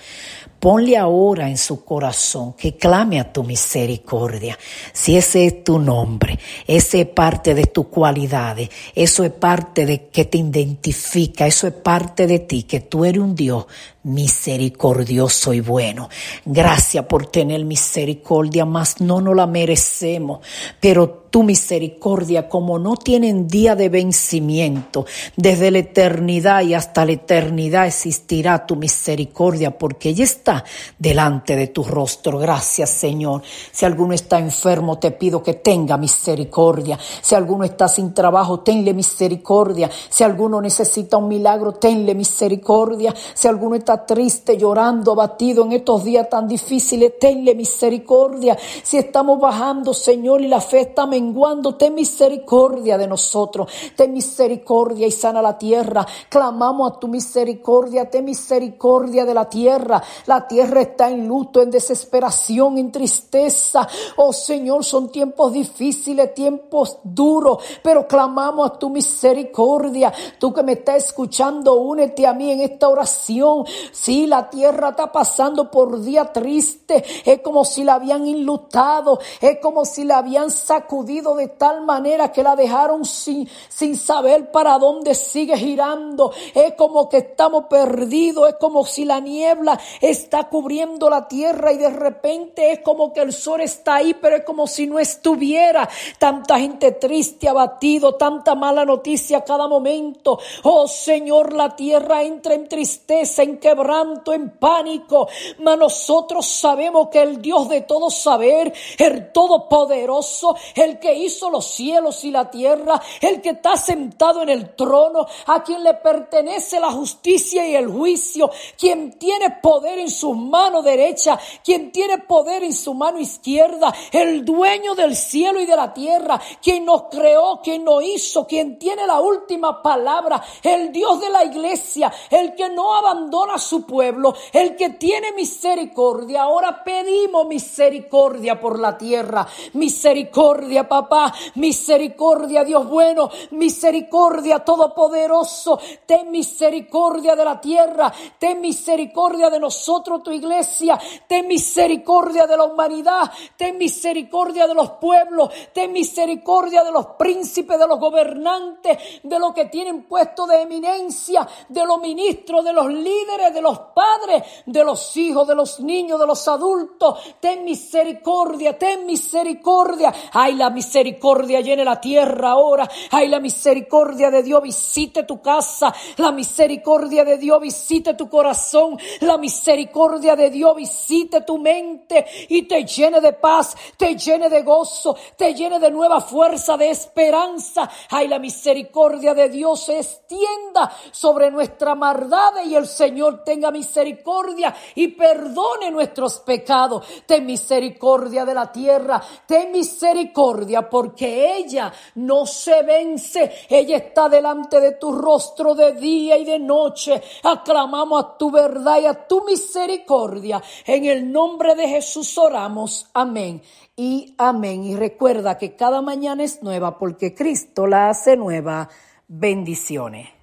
Ponle 0.59 0.97
ahora 0.97 1.51
en 1.51 1.59
su 1.59 1.85
corazón 1.85 2.55
que 2.55 2.77
clame 2.77 3.21
a 3.21 3.31
tu 3.31 3.45
misericordia. 3.45 4.59
Si 4.93 5.17
ese 5.17 5.47
es 5.47 5.65
tu 5.65 5.79
nombre, 5.79 6.39
ese 6.67 7.03
es 7.03 7.07
parte 7.07 7.55
de 7.55 7.65
tus 7.67 7.89
cualidades, 7.89 8.71
eso 8.95 9.23
es 9.23 9.33
parte 9.33 9.85
de 9.85 10.09
que 10.09 10.25
te 10.25 10.39
identifica, 10.39 11.47
eso 11.47 11.67
es 11.67 11.75
parte 11.75 12.27
de 12.27 12.39
ti, 12.39 12.63
que 12.63 12.81
tú 12.81 13.05
eres 13.05 13.21
un 13.21 13.35
Dios 13.35 13.67
misericordioso 14.07 15.53
y 15.53 15.61
bueno. 15.61 16.09
Gracias 16.45 17.05
por 17.07 17.27
tener 17.27 17.65
misericordia, 17.65 18.65
mas 18.65 19.01
no 19.01 19.21
nos 19.21 19.35
la 19.35 19.47
merecemos, 19.47 20.41
pero 20.81 21.27
tu 21.37 21.43
misericordia, 21.43 22.49
como 22.49 22.79
no 22.79 22.97
tienen 22.97 23.47
día 23.47 23.75
de 23.75 23.89
vencimiento, 23.89 25.05
desde 25.37 25.71
la 25.71 25.81
eternidad 25.81 26.63
y 26.63 26.73
hasta 26.73 27.05
la 27.05 27.13
eternidad 27.13 27.87
existirá 27.87 28.65
tu 28.65 28.77
misericordia, 28.77 29.77
porque 29.77 30.11
ella 30.11 30.25
está 30.25 30.65
delante 30.99 31.57
de 31.57 31.67
tu 31.67 31.85
rostro. 31.85 32.39
Gracias, 32.39 32.89
Señor. 32.91 33.43
Si 33.71 33.85
alguno 33.85 34.15
está 34.15 34.39
enfermo, 34.39 34.99
te 34.99 35.11
pido 35.11 35.43
que 35.43 35.55
tenga 35.55 35.99
misericordia. 35.99 36.99
Si 37.21 37.35
alguno 37.35 37.65
está 37.65 37.89
sin 37.89 38.15
trabajo, 38.15 38.61
tenle 38.61 38.95
misericordia. 38.95 39.91
Si 40.09 40.25
alguno 40.25 40.61
necesita 40.61 41.19
un 41.19 41.29
milagro, 41.29 41.73
tenle 41.73 42.15
misericordia. 42.15 43.15
Si 43.35 43.47
alguno 43.47 43.75
está 43.77 43.96
triste, 44.05 44.59
llorando, 44.59 45.13
abatido 45.13 45.65
en 45.65 45.73
estos 45.73 46.05
días 46.05 46.29
tan 46.29 46.49
difíciles, 46.49 47.19
tenle 47.19 47.55
misericordia. 47.55 48.59
Si 48.83 48.99
estamos 48.99 49.39
bajando, 49.41 49.95
Señor, 49.95 50.41
y 50.43 50.49
la 50.49 50.61
fe 50.61 50.81
está 50.81 51.07
menguando, 51.07 51.77
ten 51.77 51.95
misericordia 51.95 52.99
de 52.99 53.07
nosotros. 53.07 53.71
Ten 53.95 54.13
misericordia 54.13 55.07
y 55.07 55.11
sana 55.11 55.41
la 55.41 55.57
tierra. 55.57 56.07
Clamamos 56.29 56.93
a 56.93 56.99
tu 56.99 57.09
misericordia, 57.09 58.11
ten 58.11 58.25
misericordia 58.25 59.25
de 59.25 59.35
la 59.35 59.49
tierra. 59.49 60.03
La 60.27 60.47
tierra 60.47 60.83
está 60.83 61.11
en 61.11 61.27
luto, 61.27 61.63
en 61.63 61.71
desesperación, 61.71 62.79
en 62.79 62.91
tristeza. 62.91 63.89
Oh 64.17 64.33
Señor, 64.33 64.85
son 64.85 65.11
tiempos 65.11 65.53
difíciles, 65.53 66.35
tiempos 66.35 66.99
duros, 67.03 67.59
pero 67.83 68.07
clamamos 68.07 68.71
a 68.71 68.79
tu 68.79 68.91
misericordia. 68.91 70.13
Tú 70.39 70.53
que 70.53 70.63
me 70.63 70.73
estás 70.73 71.07
escuchando, 71.07 71.75
únete 71.75 72.27
a 72.27 72.33
mí 72.33 72.51
en 72.51 72.61
esta 72.61 72.89
oración. 72.89 73.65
Sí, 73.93 74.27
la 74.27 74.51
tierra 74.51 74.91
está 74.91 75.11
pasando 75.11 75.71
por 75.71 76.01
día 76.01 76.33
triste. 76.33 77.05
Es 77.25 77.41
como 77.41 77.65
si 77.65 77.85
la 77.85 77.95
habían 77.95 78.27
inlutado. 78.27 79.19
Es 79.41 79.59
como 79.61 79.85
si 79.85 80.05
la 80.05 80.19
habían 80.19 80.51
sacudido 80.51 81.35
de 81.35 81.49
tal 81.49 81.85
manera 81.85 82.33
que 82.33 82.43
la 82.43 82.57
dejaron 82.57 83.05
sin, 83.05 83.49
sin 83.69 83.97
saber 83.97 84.51
para 84.51 84.79
dónde 84.79 85.15
sigue 85.15 85.57
girando. 85.57 86.33
Es 86.55 86.75
como 86.75 87.09
que 87.09 87.19
estamos 87.19 87.65
perdidos. 87.65 88.49
Es 88.49 88.57
como 88.61 88.85
si 88.85 89.05
la 89.05 89.21
niebla 89.21 89.79
está 90.01 90.45
cubriendo 90.45 91.11
la 91.11 91.29
tierra 91.29 91.73
y 91.73 91.79
de 91.79 91.91
repente 91.91 92.73
es 92.73 92.81
como 92.81 93.13
que 93.13 93.21
el 93.21 93.33
sol 93.33 93.61
está 93.61 93.97
ahí, 93.97 94.15
pero 94.15 94.37
es 94.37 94.45
como 94.45 94.67
si 94.67 94.87
no 94.87 94.99
estuviera. 94.99 95.89
Tanta 96.19 96.59
gente 96.59 96.93
triste, 96.93 97.49
abatido, 97.49 98.15
tanta 98.15 98.55
mala 98.55 98.85
noticia 98.85 99.39
a 99.39 99.45
cada 99.45 99.69
momento. 99.69 100.39
Oh 100.63 100.87
Señor, 100.89 101.53
la 101.53 101.75
tierra 101.75 102.23
entra 102.23 102.55
en 102.55 102.69
tristeza, 102.69 103.43
en 103.43 103.59
que 103.75 104.35
en 104.35 104.51
pánico, 104.59 105.29
mas 105.59 105.79
nosotros 105.79 106.47
sabemos 106.47 107.09
que 107.09 107.21
el 107.21 107.43
Dios 107.43 107.69
de 107.69 107.81
todo 107.81 108.11
saber, 108.11 108.73
el 108.99 109.33
Todopoderoso, 109.33 110.57
el 110.75 110.99
que 110.99 111.15
hizo 111.15 111.51
los 111.51 111.67
cielos 111.67 112.25
y 112.25 112.31
la 112.31 112.51
tierra, 112.51 113.01
el 113.21 113.41
que 113.41 113.51
está 113.51 113.77
sentado 113.77 114.43
en 114.43 114.51
el 114.51 114.75
trono, 114.77 115.27
a 115.47 115.63
quien 115.63 115.83
le 115.83 115.95
pertenece 115.95 116.79
la 116.79 116.93
justicia 116.93 117.67
y 117.67 117.75
el 117.75 117.89
juicio, 117.89 118.51
quien 118.79 119.19
tiene 119.19 119.59
poder 119.63 119.99
en 119.99 120.11
su 120.11 120.33
mano 120.35 120.83
derecha, 120.83 121.39
quien 121.65 121.91
tiene 121.91 122.19
poder 122.19 122.63
en 122.63 122.73
su 122.73 122.95
mano 122.95 123.19
izquierda, 123.19 123.93
el 124.13 124.45
dueño 124.45 124.95
del 124.95 125.17
cielo 125.17 125.61
y 125.61 125.67
de 125.67 125.77
la 125.77 125.93
tierra, 125.93 126.41
quien 126.63 126.85
nos 126.85 127.05
creó, 127.05 127.61
quien 127.63 127.85
nos 127.85 128.03
hizo, 128.05 128.47
quien 128.47 128.79
tiene 128.79 129.07
la 129.07 129.21
última 129.21 129.83
palabra, 129.83 130.43
el 130.63 130.93
Dios 130.93 131.21
de 131.21 131.31
la 131.31 131.45
iglesia, 131.45 132.13
el 132.31 132.55
que 132.55 132.69
no 132.69 132.95
abandona 132.95 133.56
su 133.59 133.87
pueblo, 133.87 134.35
el 134.53 134.77
que 134.77 134.91
tiene 134.91 135.33
misericordia. 135.33 136.43
Ahora 136.43 136.83
pedimos 136.85 137.47
misericordia 137.47 138.61
por 138.61 138.79
la 138.79 138.97
tierra. 138.97 139.47
Misericordia, 139.75 140.89
papá. 140.89 141.33
Misericordia, 141.57 142.65
Dios 142.65 142.89
bueno. 142.89 143.31
Misericordia, 143.51 144.61
todopoderoso. 144.61 145.79
Ten 146.05 146.31
misericordia 146.31 147.35
de 147.35 147.45
la 147.45 147.61
tierra. 147.61 148.13
Ten 148.39 148.61
misericordia 148.61 149.51
de 149.51 149.61
nosotros, 149.61 150.23
tu 150.23 150.31
iglesia. 150.31 150.99
Ten 151.27 151.47
misericordia 151.47 152.47
de 152.47 152.57
la 152.57 152.65
humanidad. 152.65 153.31
Ten 153.57 153.79
misericordia 153.79 154.67
de 154.67 154.75
los 154.75 154.91
pueblos. 154.93 155.51
Ten 155.73 155.93
misericordia 155.93 156.85
de 156.85 156.93
los 156.93 157.07
príncipes, 157.19 157.79
de 157.79 157.87
los 157.87 157.99
gobernantes, 157.99 158.99
de 159.23 159.39
los 159.39 159.53
que 159.55 159.67
tienen 159.67 160.05
puesto 160.05 160.47
de 160.47 160.63
eminencia, 160.63 161.47
de 161.69 161.85
los 161.85 162.01
ministros, 162.01 162.65
de 162.65 162.73
los 162.73 162.87
líderes, 162.87 163.46
de 163.53 163.61
los 163.61 163.79
padres, 163.95 164.43
de 164.67 164.85
los 164.85 165.17
hijos, 165.17 165.47
de 165.47 165.55
los 165.55 165.81
niños, 165.81 166.19
de 166.19 166.27
los 166.27 166.47
adultos. 166.49 167.19
Ten 167.41 167.65
misericordia, 167.65 168.79
ten 168.79 169.07
misericordia. 169.07 170.13
Ay, 170.33 170.55
la 170.55 170.71
misericordia 170.71 171.61
llene 171.61 171.85
la 171.85 172.01
tierra 172.01 172.51
ahora. 172.51 172.89
Ay, 173.11 173.29
la 173.29 173.41
misericordia 173.41 174.31
de 174.31 174.43
Dios 174.43 174.63
visite 174.63 175.25
tu 175.25 175.41
casa. 175.41 175.95
La 176.17 176.33
misericordia 176.33 177.25
de 177.25 177.39
Dios 177.39 177.61
visite 177.61 178.15
tu 178.15 178.29
corazón. 178.29 178.99
La 179.21 179.39
misericordia 179.39 180.37
de 180.37 180.51
Dios 180.51 180.75
visite 180.77 181.43
tu 181.43 181.59
mente 181.59 182.27
y 182.49 182.63
te 182.63 182.85
llene 182.85 183.21
de 183.21 183.33
paz, 183.33 183.77
te 183.97 184.17
llene 184.17 184.49
de 184.49 184.63
gozo, 184.63 185.17
te 185.37 185.55
llene 185.55 185.79
de 185.79 185.91
nueva 185.91 186.21
fuerza, 186.21 186.77
de 186.77 186.91
esperanza. 186.91 187.89
Ay, 188.11 188.29
la 188.29 188.39
misericordia 188.39 189.35
de 189.35 189.49
Dios 189.49 189.85
se 189.85 189.99
extienda 189.99 190.93
sobre 191.11 191.51
nuestra 191.51 191.95
maldad 191.95 192.53
y 192.65 192.75
el 192.75 192.87
Señor 192.87 193.36
Tenga 193.45 193.71
misericordia 193.71 194.75
y 194.95 195.09
perdone 195.09 195.91
nuestros 195.91 196.41
pecados. 196.41 197.05
Ten 197.27 197.47
misericordia 197.47 198.45
de 198.45 198.55
la 198.55 198.71
tierra, 198.71 199.23
ten 199.47 199.73
misericordia 199.73 200.89
porque 200.89 201.57
ella 201.57 201.93
no 202.17 202.47
se 202.47 202.83
vence. 202.83 203.67
Ella 203.69 203.97
está 203.97 204.29
delante 204.29 204.81
de 204.81 204.93
tu 204.93 205.13
rostro 205.13 205.75
de 205.75 205.93
día 205.93 206.37
y 206.37 206.45
de 206.45 206.59
noche. 206.59 207.23
Aclamamos 207.43 208.25
a 208.25 208.37
tu 208.37 208.51
verdad 208.51 209.01
y 209.01 209.07
a 209.07 209.27
tu 209.27 209.45
misericordia. 209.45 210.63
En 210.85 211.05
el 211.05 211.31
nombre 211.31 211.75
de 211.75 211.89
Jesús 211.89 212.37
oramos. 212.39 213.09
Amén 213.15 213.63
y 213.97 214.35
amén. 214.39 214.85
Y 214.85 214.95
recuerda 214.95 215.59
que 215.59 215.75
cada 215.75 216.03
mañana 216.03 216.45
es 216.45 216.63
nueva 216.63 216.99
porque 216.99 217.35
Cristo 217.35 217.87
la 217.87 218.11
hace 218.11 218.37
nueva. 218.37 218.89
Bendiciones. 219.29 220.36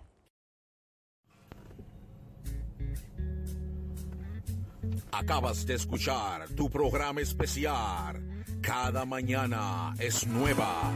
Acabas 5.13 5.67
de 5.67 5.76
escuchar 5.76 6.49
tu 6.56 6.71
programa 6.71 7.21
especial. 7.21 8.19
Cada 8.62 9.06
mañana 9.06 9.93
es 9.99 10.26
nueva. 10.26 10.91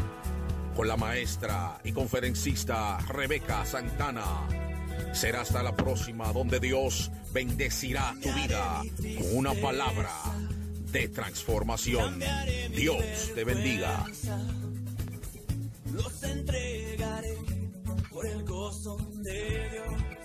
Con 0.75 0.87
la 0.87 0.97
maestra 0.97 1.79
y 1.83 1.91
conferencista 1.91 2.97
Rebeca 3.09 3.63
Santana. 3.63 4.47
Será 5.13 5.41
hasta 5.41 5.61
la 5.61 5.75
próxima 5.75 6.33
donde 6.33 6.59
Dios 6.59 7.11
bendecirá 7.31 8.15
tu 8.19 8.33
vida 8.33 8.81
con 9.19 9.37
una 9.37 9.53
palabra 9.53 10.11
de 10.91 11.09
transformación. 11.09 12.19
Dios 12.75 13.31
te 13.35 13.43
bendiga. 13.43 14.03
Los 15.93 16.23
entregaré 16.23 17.37
por 18.09 18.25
el 18.25 18.43
gozo 18.45 18.97
de 19.23 19.69
Dios. 19.69 20.16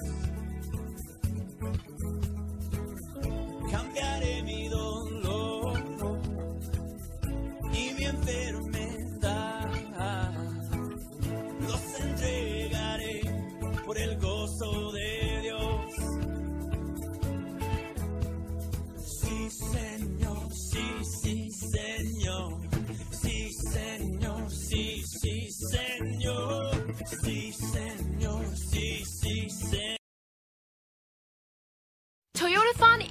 Cambiaré 3.73 4.43
mi 4.43 4.69
dolor 4.69 5.83
y 7.73 7.95
mi 7.95 8.05
enfermedad. 8.05 8.72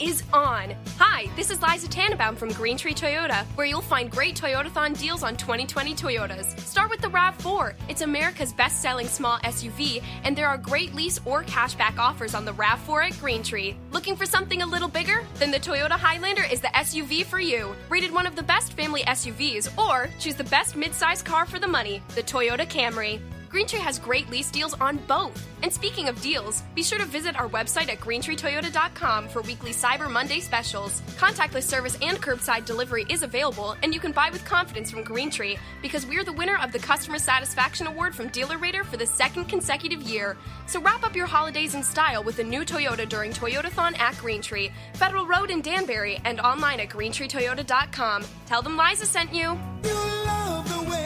Is 0.01 0.23
on. 0.33 0.75
Hi, 0.97 1.29
this 1.35 1.51
is 1.51 1.61
Liza 1.61 1.87
Tannenbaum 1.87 2.35
from 2.35 2.49
Green 2.53 2.75
Tree 2.75 2.93
Toyota, 2.93 3.45
where 3.55 3.67
you'll 3.67 3.81
find 3.81 4.09
great 4.09 4.35
Toyotathon 4.35 4.97
deals 4.97 5.21
on 5.21 5.37
2020 5.37 5.93
Toyotas. 5.93 6.59
Start 6.61 6.89
with 6.89 7.01
the 7.01 7.07
RAV4. 7.09 7.75
It's 7.87 8.01
America's 8.01 8.51
best-selling 8.51 9.07
small 9.07 9.37
SUV, 9.39 10.01
and 10.23 10.35
there 10.35 10.47
are 10.47 10.57
great 10.57 10.95
lease 10.95 11.19
or 11.23 11.43
cashback 11.43 11.99
offers 11.99 12.33
on 12.33 12.45
the 12.45 12.53
RAV4 12.53 13.11
at 13.11 13.19
Green 13.19 13.43
Tree. 13.43 13.75
Looking 13.91 14.15
for 14.15 14.25
something 14.25 14.63
a 14.63 14.65
little 14.65 14.87
bigger? 14.87 15.23
Then 15.35 15.51
the 15.51 15.59
Toyota 15.59 15.91
Highlander 15.91 16.45
is 16.51 16.61
the 16.61 16.69
SUV 16.69 17.23
for 17.23 17.39
you. 17.39 17.75
Rated 17.89 18.11
one 18.11 18.25
of 18.25 18.35
the 18.35 18.43
best 18.43 18.73
family 18.73 19.03
SUVs, 19.03 19.77
or 19.77 20.09
choose 20.19 20.35
the 20.35 20.43
best 20.45 20.75
midsize 20.75 21.23
car 21.23 21.45
for 21.45 21.59
the 21.59 21.67
money, 21.67 22.01
the 22.15 22.23
Toyota 22.23 22.65
Camry. 22.67 23.19
Greentree 23.51 23.79
has 23.79 23.99
great 23.99 24.29
lease 24.29 24.49
deals 24.49 24.73
on 24.75 24.97
both. 25.07 25.45
And 25.61 25.71
speaking 25.71 26.07
of 26.07 26.21
deals, 26.21 26.63
be 26.73 26.81
sure 26.81 26.97
to 26.97 27.05
visit 27.05 27.37
our 27.37 27.49
website 27.49 27.89
at 27.89 27.99
greentreetoyota.com 27.99 29.27
for 29.27 29.41
weekly 29.41 29.71
Cyber 29.71 30.09
Monday 30.09 30.39
specials. 30.39 31.01
Contactless 31.17 31.63
service 31.63 31.97
and 32.01 32.17
curbside 32.17 32.65
delivery 32.65 33.05
is 33.09 33.23
available, 33.23 33.75
and 33.83 33.93
you 33.93 33.99
can 33.99 34.13
buy 34.13 34.29
with 34.29 34.45
confidence 34.45 34.89
from 34.89 35.03
Greentree 35.03 35.59
because 35.81 36.05
we're 36.05 36.23
the 36.23 36.31
winner 36.31 36.57
of 36.63 36.71
the 36.71 36.79
Customer 36.79 37.19
Satisfaction 37.19 37.87
Award 37.87 38.15
from 38.15 38.29
Dealer 38.29 38.57
Rater 38.57 38.85
for 38.85 38.95
the 38.95 39.05
second 39.05 39.45
consecutive 39.45 40.01
year. 40.01 40.37
So 40.65 40.79
wrap 40.79 41.03
up 41.03 41.15
your 41.15 41.27
holidays 41.27 41.75
in 41.75 41.83
style 41.83 42.23
with 42.23 42.39
a 42.39 42.43
new 42.43 42.61
Toyota 42.61 43.07
during 43.07 43.33
Toyotathon 43.33 43.99
at 43.99 44.15
Greentree, 44.15 44.71
Federal 44.93 45.27
Road 45.27 45.49
in 45.51 45.59
Danbury, 45.61 46.21
and 46.23 46.39
online 46.39 46.79
at 46.79 46.87
greentreetoyota.com. 46.87 48.23
Tell 48.45 48.61
them 48.61 48.77
Liza 48.77 49.05
sent 49.05 49.33
you. 49.33 49.59
You 49.83 51.00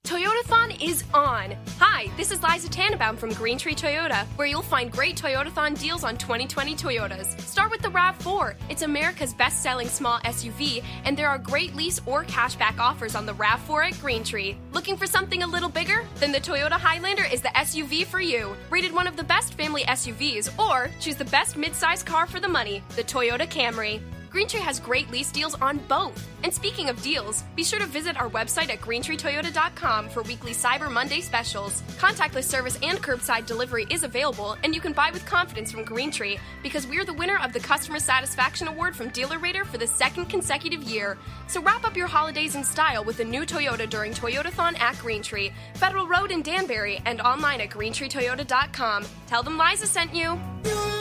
Toyotathon 0.03 0.83
is 0.83 1.03
on. 1.13 1.55
Hi, 1.77 2.09
this 2.17 2.31
is 2.31 2.41
Liza 2.41 2.67
Tannenbaum 2.67 3.15
from 3.15 3.31
Green 3.33 3.59
Tree 3.59 3.75
Toyota, 3.75 4.25
where 4.37 4.47
you'll 4.47 4.63
find 4.63 4.91
great 4.91 5.15
Toyotathon 5.15 5.79
deals 5.79 6.03
on 6.03 6.17
2020 6.17 6.75
Toyotas. 6.75 7.39
Start 7.41 7.69
with 7.69 7.83
the 7.83 7.89
RAV4. 7.89 8.55
It's 8.69 8.81
America's 8.81 9.35
best-selling 9.35 9.87
small 9.87 10.17
SUV, 10.21 10.83
and 11.05 11.15
there 11.15 11.29
are 11.29 11.37
great 11.37 11.75
lease 11.75 12.01
or 12.07 12.23
cashback 12.23 12.79
offers 12.79 13.13
on 13.13 13.27
the 13.27 13.33
RAV4 13.33 13.91
at 13.91 13.99
Green 14.01 14.23
Tree. 14.23 14.57
Looking 14.73 14.97
for 14.97 15.05
something 15.05 15.43
a 15.43 15.47
little 15.47 15.69
bigger? 15.69 16.07
Then 16.15 16.31
the 16.31 16.39
Toyota 16.39 16.71
Highlander 16.71 17.25
is 17.31 17.43
the 17.43 17.49
SUV 17.49 18.03
for 18.07 18.19
you. 18.19 18.55
Rated 18.71 18.93
one 18.93 19.05
of 19.05 19.15
the 19.15 19.23
best 19.23 19.53
family 19.53 19.83
SUVs, 19.83 20.49
or 20.57 20.89
choose 20.99 21.17
the 21.17 21.25
best 21.25 21.55
midsize 21.55 22.03
car 22.03 22.25
for 22.25 22.39
the 22.39 22.49
money, 22.49 22.81
the 22.95 23.03
Toyota 23.03 23.47
Camry. 23.47 24.01
Greentree 24.31 24.61
has 24.61 24.79
great 24.79 25.11
lease 25.11 25.29
deals 25.29 25.55
on 25.55 25.79
both. 25.89 26.25
And 26.43 26.53
speaking 26.53 26.87
of 26.87 27.01
deals, 27.01 27.43
be 27.55 27.65
sure 27.65 27.79
to 27.79 27.85
visit 27.85 28.19
our 28.19 28.29
website 28.29 28.69
at 28.69 28.79
greentreetoyota.com 28.79 30.07
for 30.07 30.21
weekly 30.23 30.53
Cyber 30.53 30.89
Monday 30.89 31.19
specials. 31.19 31.81
Contactless 31.99 32.45
service 32.45 32.79
and 32.81 32.97
curbside 32.99 33.45
delivery 33.45 33.85
is 33.89 34.03
available, 34.03 34.55
and 34.63 34.73
you 34.73 34.79
can 34.79 34.93
buy 34.93 35.11
with 35.11 35.25
confidence 35.25 35.69
from 35.69 35.83
Greentree 35.83 36.39
because 36.63 36.87
we're 36.87 37.03
the 37.03 37.13
winner 37.13 37.39
of 37.43 37.51
the 37.51 37.59
Customer 37.59 37.99
Satisfaction 37.99 38.69
Award 38.69 38.95
from 38.95 39.09
Dealer 39.09 39.37
Rater 39.37 39.65
for 39.65 39.77
the 39.77 39.87
second 39.87 40.27
consecutive 40.27 40.83
year. 40.83 41.17
So 41.47 41.61
wrap 41.61 41.83
up 41.83 41.97
your 41.97 42.07
holidays 42.07 42.55
in 42.55 42.63
style 42.63 43.03
with 43.03 43.19
a 43.19 43.25
new 43.25 43.41
Toyota 43.41 43.89
during 43.89 44.13
Toyotathon 44.13 44.79
at 44.79 44.95
Greentree, 44.95 45.51
Federal 45.73 46.07
Road 46.07 46.31
in 46.31 46.41
Danbury, 46.41 47.01
and 47.05 47.19
online 47.19 47.59
at 47.59 47.69
greentreetoyota.com. 47.69 49.05
Tell 49.27 49.43
them 49.43 49.57
Liza 49.57 49.87
sent 49.87 50.15
you. 50.15 50.39
You 50.63 50.91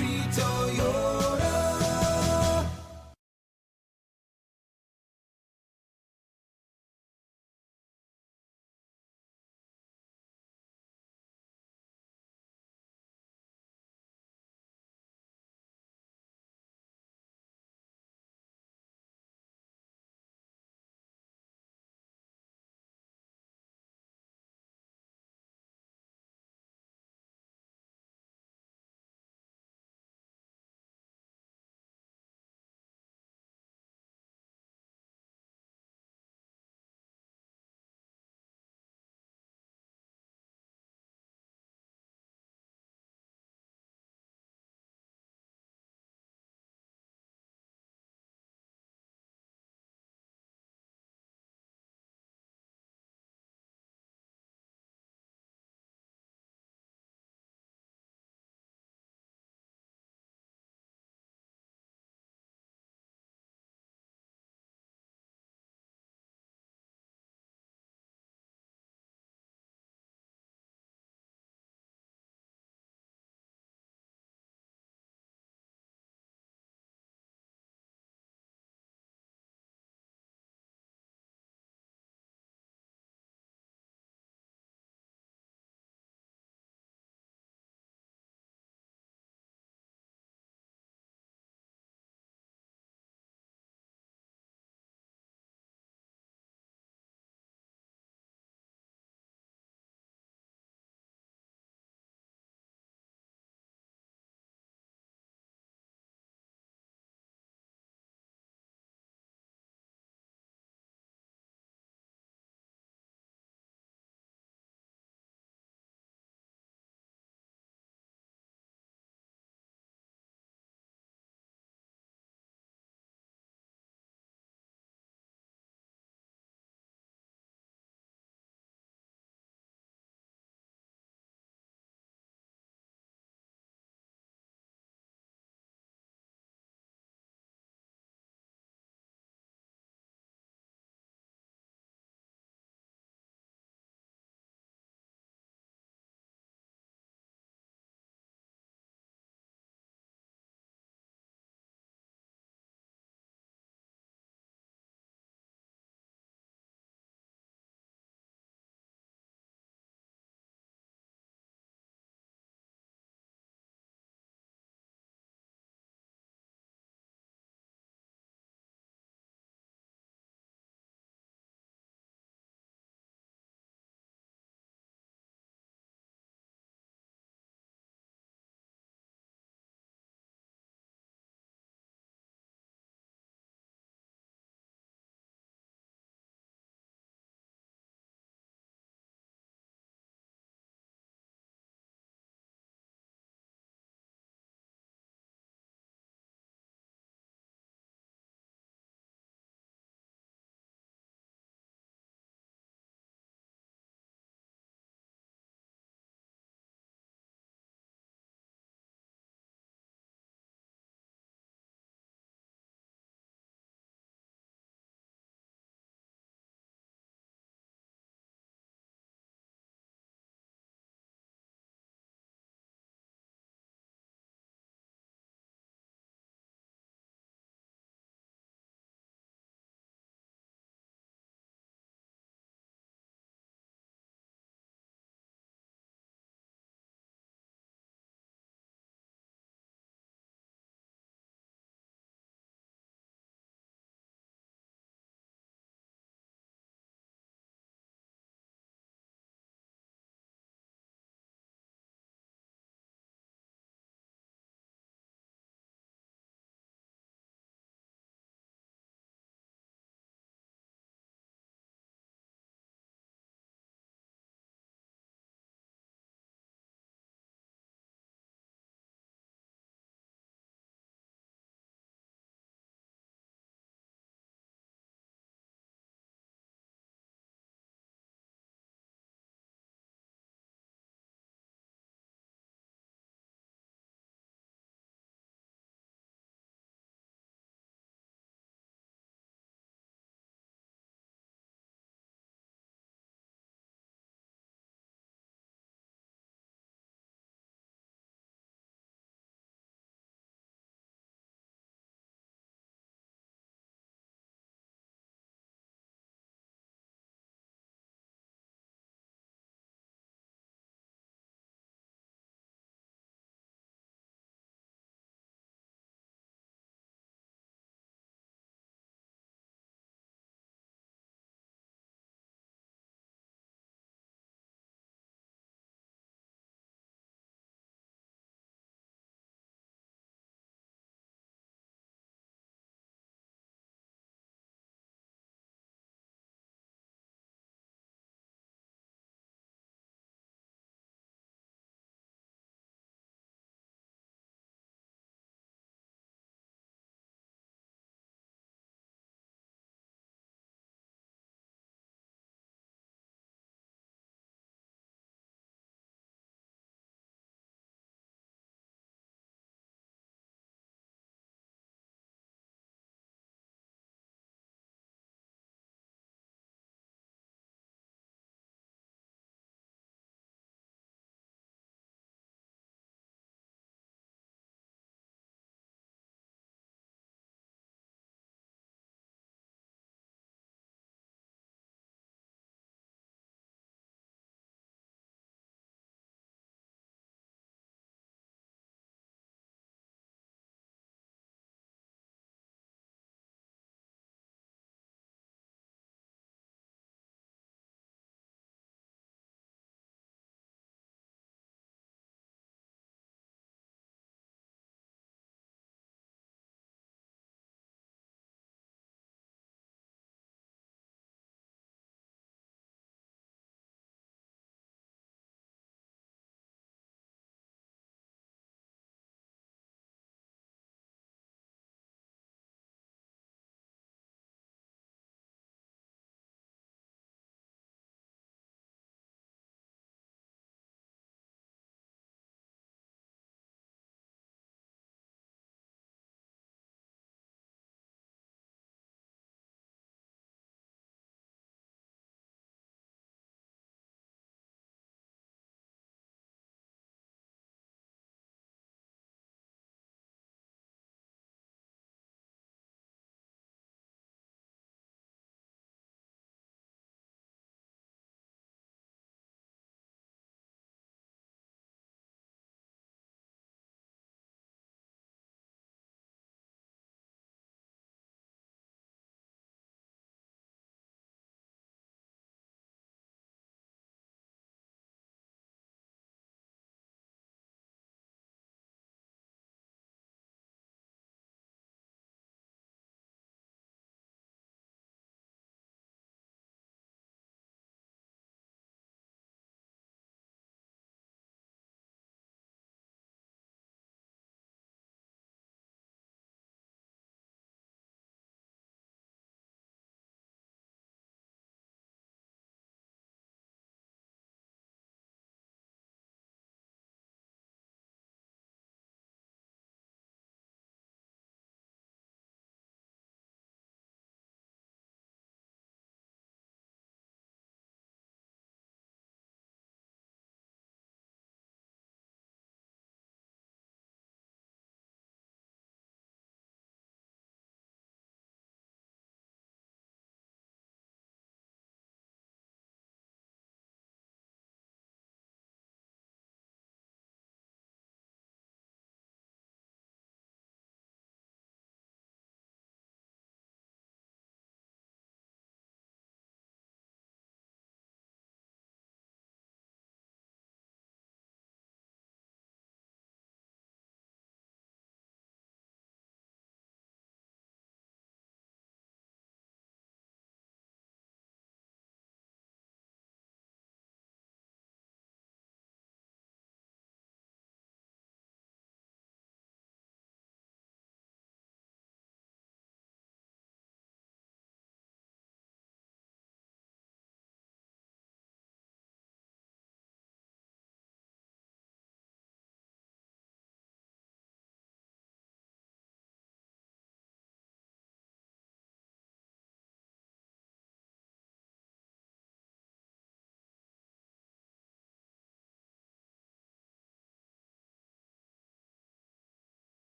Treat 0.00 0.42
all 0.42 0.70
your 0.72 1.39